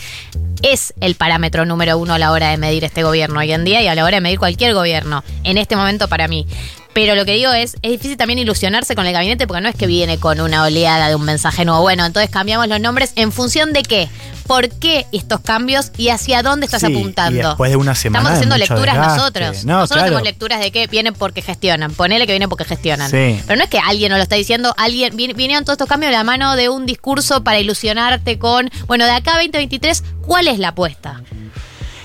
es 0.61 0.93
el 1.01 1.15
parámetro 1.15 1.65
número 1.65 1.97
uno 1.97 2.13
a 2.13 2.19
la 2.19 2.31
hora 2.31 2.49
de 2.49 2.57
medir 2.57 2.83
este 2.83 3.03
gobierno 3.03 3.39
hoy 3.39 3.51
en 3.51 3.63
día 3.63 3.81
y 3.81 3.87
a 3.87 3.95
la 3.95 4.03
hora 4.03 4.17
de 4.17 4.21
medir 4.21 4.39
cualquier 4.39 4.73
gobierno 4.73 5.23
en 5.43 5.57
este 5.57 5.75
momento 5.75 6.07
para 6.07 6.27
mí. 6.27 6.45
Pero 6.93 7.15
lo 7.15 7.23
que 7.23 7.33
digo 7.33 7.53
es, 7.53 7.75
es 7.83 7.91
difícil 7.91 8.17
también 8.17 8.37
ilusionarse 8.39 8.95
con 8.95 9.05
el 9.07 9.13
gabinete 9.13 9.47
porque 9.47 9.61
no 9.61 9.69
es 9.69 9.75
que 9.75 9.87
viene 9.87 10.17
con 10.17 10.41
una 10.41 10.63
oleada 10.63 11.07
de 11.07 11.15
un 11.15 11.23
mensaje 11.23 11.63
nuevo. 11.63 11.81
Bueno, 11.81 12.05
entonces 12.05 12.29
cambiamos 12.29 12.67
los 12.67 12.81
nombres 12.81 13.13
en 13.15 13.31
función 13.31 13.71
de 13.71 13.83
qué. 13.83 14.09
¿Por 14.45 14.67
qué 14.67 15.05
estos 15.13 15.39
cambios 15.39 15.91
y 15.97 16.09
hacia 16.09 16.43
dónde 16.43 16.65
estás 16.65 16.81
Sí, 16.81 16.87
apuntando? 16.87 17.39
y 17.39 17.43
después 17.43 17.71
de 17.71 17.77
una 17.77 17.95
semana 17.95 18.23
Estamos 18.33 18.37
haciendo 18.39 18.57
lecturas 18.57 18.95
desgaste. 18.95 19.17
nosotros. 19.19 19.65
No, 19.65 19.73
nosotros 19.75 19.89
claro. 19.95 20.05
hacemos 20.07 20.23
lecturas 20.23 20.59
de 20.59 20.71
que 20.71 20.87
vienen 20.87 21.13
porque 21.13 21.41
gestionan. 21.41 21.93
Ponele 21.93 22.25
que 22.27 22.33
vienen 22.33 22.49
porque 22.49 22.65
gestionan. 22.65 23.09
Sí. 23.09 23.39
Pero 23.47 23.55
no 23.57 23.63
es 23.63 23.69
que 23.69 23.79
alguien 23.79 24.09
nos 24.09 24.17
lo 24.17 24.23
está 24.23 24.35
diciendo, 24.35 24.73
alguien 24.77 25.15
vin- 25.15 25.33
vinieron 25.35 25.63
todos 25.63 25.75
estos 25.75 25.87
cambios 25.87 26.11
de 26.11 26.17
la 26.17 26.25
mano 26.25 26.57
de 26.57 26.67
un 26.67 26.85
discurso 26.85 27.41
para 27.45 27.59
ilusionarte 27.59 28.37
con, 28.37 28.69
bueno, 28.87 29.05
de 29.05 29.11
acá 29.11 29.31
a 29.31 29.35
2023, 29.35 30.03
¿cuál 30.25 30.49
es 30.49 30.59
la 30.59 30.69
apuesta? 30.69 31.21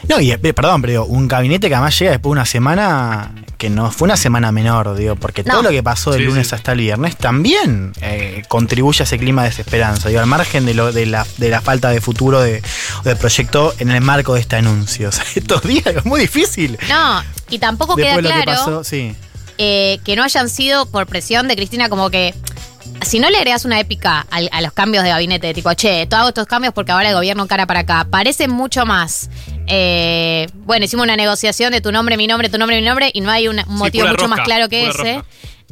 No, 0.08 0.20
y 0.20 0.30
eh, 0.30 0.38
perdón, 0.38 0.80
pero 0.82 0.90
digo, 0.92 1.04
un 1.06 1.26
gabinete 1.28 1.68
que 1.68 1.74
además 1.74 1.98
llega 1.98 2.12
después 2.12 2.30
de 2.30 2.32
una 2.32 2.46
semana 2.46 3.32
que 3.58 3.70
no 3.70 3.90
fue 3.90 4.06
una 4.06 4.16
semana 4.16 4.52
menor, 4.52 4.94
digo, 4.96 5.16
porque 5.16 5.42
No. 5.42 5.54
todo 5.54 5.62
lo 5.64 5.70
que 5.70 5.82
pasó 5.82 6.10
del 6.10 6.20
Sí, 6.20 6.26
lunes 6.26 6.48
sí. 6.48 6.54
hasta 6.54 6.72
el 6.72 6.78
viernes 6.80 7.16
también 7.16 7.92
eh, 8.02 8.42
contribuye 8.48 9.02
a 9.02 9.04
ese 9.04 9.18
clima 9.18 9.42
de 9.42 9.48
desesperanza, 9.48 10.08
digo, 10.08 10.20
al 10.20 10.26
margen 10.26 10.66
de, 10.66 10.74
lo, 10.74 10.92
de, 10.92 11.06
la, 11.06 11.26
de 11.38 11.48
la 11.50 11.60
falta 11.62 11.88
de 11.90 12.00
futuro 12.00 12.40
de, 12.40 12.62
o 13.00 13.08
de 13.08 13.16
proyecto 13.16 13.74
en 13.78 13.90
el 13.90 14.00
marco 14.02 14.34
de 14.34 14.40
este 14.40 14.56
anuncio. 14.56 15.08
O 15.08 15.12
sea, 15.12 15.24
estos 15.34 15.62
días 15.62 15.86
es 15.86 16.04
muy 16.04 16.20
difícil. 16.20 16.78
No, 16.88 17.22
y 17.48 17.58
tampoco 17.58 17.96
Después 17.96 18.16
de 18.16 18.22
queda 18.22 18.38
que 18.38 18.42
claro 18.44 18.58
pasó, 18.60 18.84
sí. 18.84 19.14
eh, 19.58 19.98
que 20.04 20.16
no 20.16 20.22
hayan 20.24 20.48
sido 20.50 20.86
por 20.86 21.06
presión 21.06 21.48
de 21.48 21.56
Cristina 21.56 21.88
como 21.88 22.10
que... 22.10 22.34
Si 23.04 23.18
no 23.18 23.28
le 23.30 23.36
agregas 23.38 23.64
una 23.64 23.80
épica 23.80 24.26
al- 24.30 24.48
a, 24.52 24.60
los 24.60 24.72
cambios 24.72 25.02
de 25.02 25.10
gabinete, 25.10 25.52
tipo, 25.52 25.72
che, 25.74 26.06
todo 26.06 26.20
hago 26.20 26.28
estos 26.28 26.46
cambios 26.46 26.72
porque 26.72 26.92
ahora 26.92 27.08
el 27.08 27.14
gobierno 27.16 27.46
cara 27.48 27.66
para 27.66 27.80
acá, 27.80 28.06
parece 28.08 28.46
mucho 28.48 28.86
más. 28.86 29.28
Eh, 29.66 30.46
bueno, 30.64 30.84
hicimos 30.84 31.04
una 31.04 31.16
negociación 31.16 31.72
de 31.72 31.80
tu 31.80 31.92
nombre, 31.92 32.16
mi 32.16 32.26
nombre, 32.26 32.48
tu 32.48 32.58
nombre, 32.58 32.76
mi 32.76 32.86
nombre, 32.86 33.10
y 33.12 33.20
no 33.20 33.30
hay 33.30 33.48
un 33.48 33.60
motivo 33.66 34.06
mucho 34.08 34.28
más 34.28 34.40
claro 34.40 34.68
que 34.68 34.88
ese. 34.88 35.22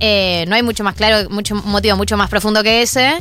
Eh, 0.01 0.45
no 0.49 0.57
hay 0.57 0.63
mucho 0.63 0.83
más 0.83 0.95
claro, 0.95 1.31
mucho 1.31 1.55
motivo 1.55 1.97
mucho 1.97 2.17
más 2.17 2.29
profundo 2.29 2.63
que 2.63 2.83
ese. 2.83 3.17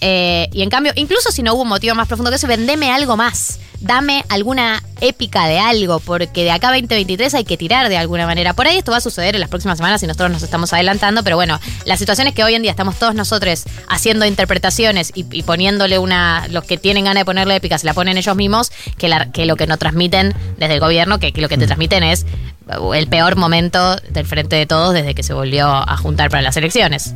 Eh, 0.00 0.48
y 0.52 0.62
en 0.62 0.70
cambio, 0.70 0.92
incluso 0.96 1.32
si 1.32 1.42
no 1.42 1.54
hubo 1.54 1.62
un 1.62 1.68
motivo 1.68 1.94
más 1.94 2.06
profundo 2.06 2.30
que 2.30 2.36
ese, 2.36 2.46
vendeme 2.46 2.90
algo 2.90 3.16
más. 3.16 3.60
Dame 3.80 4.24
alguna 4.28 4.82
épica 5.00 5.46
de 5.46 5.60
algo, 5.60 6.00
porque 6.00 6.42
de 6.42 6.50
acá 6.50 6.68
a 6.68 6.72
2023 6.72 7.32
hay 7.34 7.44
que 7.44 7.56
tirar 7.56 7.88
de 7.88 7.96
alguna 7.96 8.26
manera. 8.26 8.52
Por 8.52 8.66
ahí 8.66 8.76
esto 8.78 8.90
va 8.90 8.96
a 8.98 9.00
suceder 9.00 9.36
en 9.36 9.40
las 9.40 9.48
próximas 9.48 9.78
semanas 9.78 10.02
y 10.02 10.06
nosotros 10.08 10.30
nos 10.32 10.42
estamos 10.42 10.72
adelantando, 10.72 11.22
pero 11.22 11.36
bueno, 11.36 11.60
la 11.84 11.96
situación 11.96 12.26
es 12.26 12.34
que 12.34 12.42
hoy 12.42 12.54
en 12.56 12.62
día 12.62 12.72
estamos 12.72 12.96
todos 12.98 13.14
nosotros 13.14 13.64
haciendo 13.88 14.26
interpretaciones 14.26 15.12
y, 15.14 15.24
y 15.30 15.42
poniéndole 15.44 15.98
una. 16.00 16.48
Los 16.48 16.64
que 16.64 16.76
tienen 16.76 17.04
ganas 17.04 17.20
de 17.20 17.24
ponerle 17.24 17.54
épica 17.54 17.78
se 17.78 17.86
la 17.86 17.94
ponen 17.94 18.18
ellos 18.18 18.34
mismos, 18.34 18.72
que, 18.96 19.08
la- 19.08 19.30
que 19.30 19.46
lo 19.46 19.54
que 19.54 19.66
nos 19.68 19.78
transmiten 19.78 20.34
desde 20.56 20.74
el 20.74 20.80
gobierno, 20.80 21.20
que, 21.20 21.32
que 21.32 21.40
lo 21.40 21.48
que 21.48 21.56
te 21.56 21.66
transmiten 21.66 22.02
es 22.02 22.26
el 22.94 23.06
peor 23.06 23.36
momento 23.36 23.96
del 24.10 24.26
frente 24.26 24.56
de 24.56 24.66
todos 24.66 24.92
desde 24.92 25.14
que 25.14 25.22
se 25.22 25.32
volvió 25.34 25.68
a 25.68 25.96
juntar 25.96 26.30
para 26.30 26.42
las 26.42 26.56
elecciones. 26.56 27.14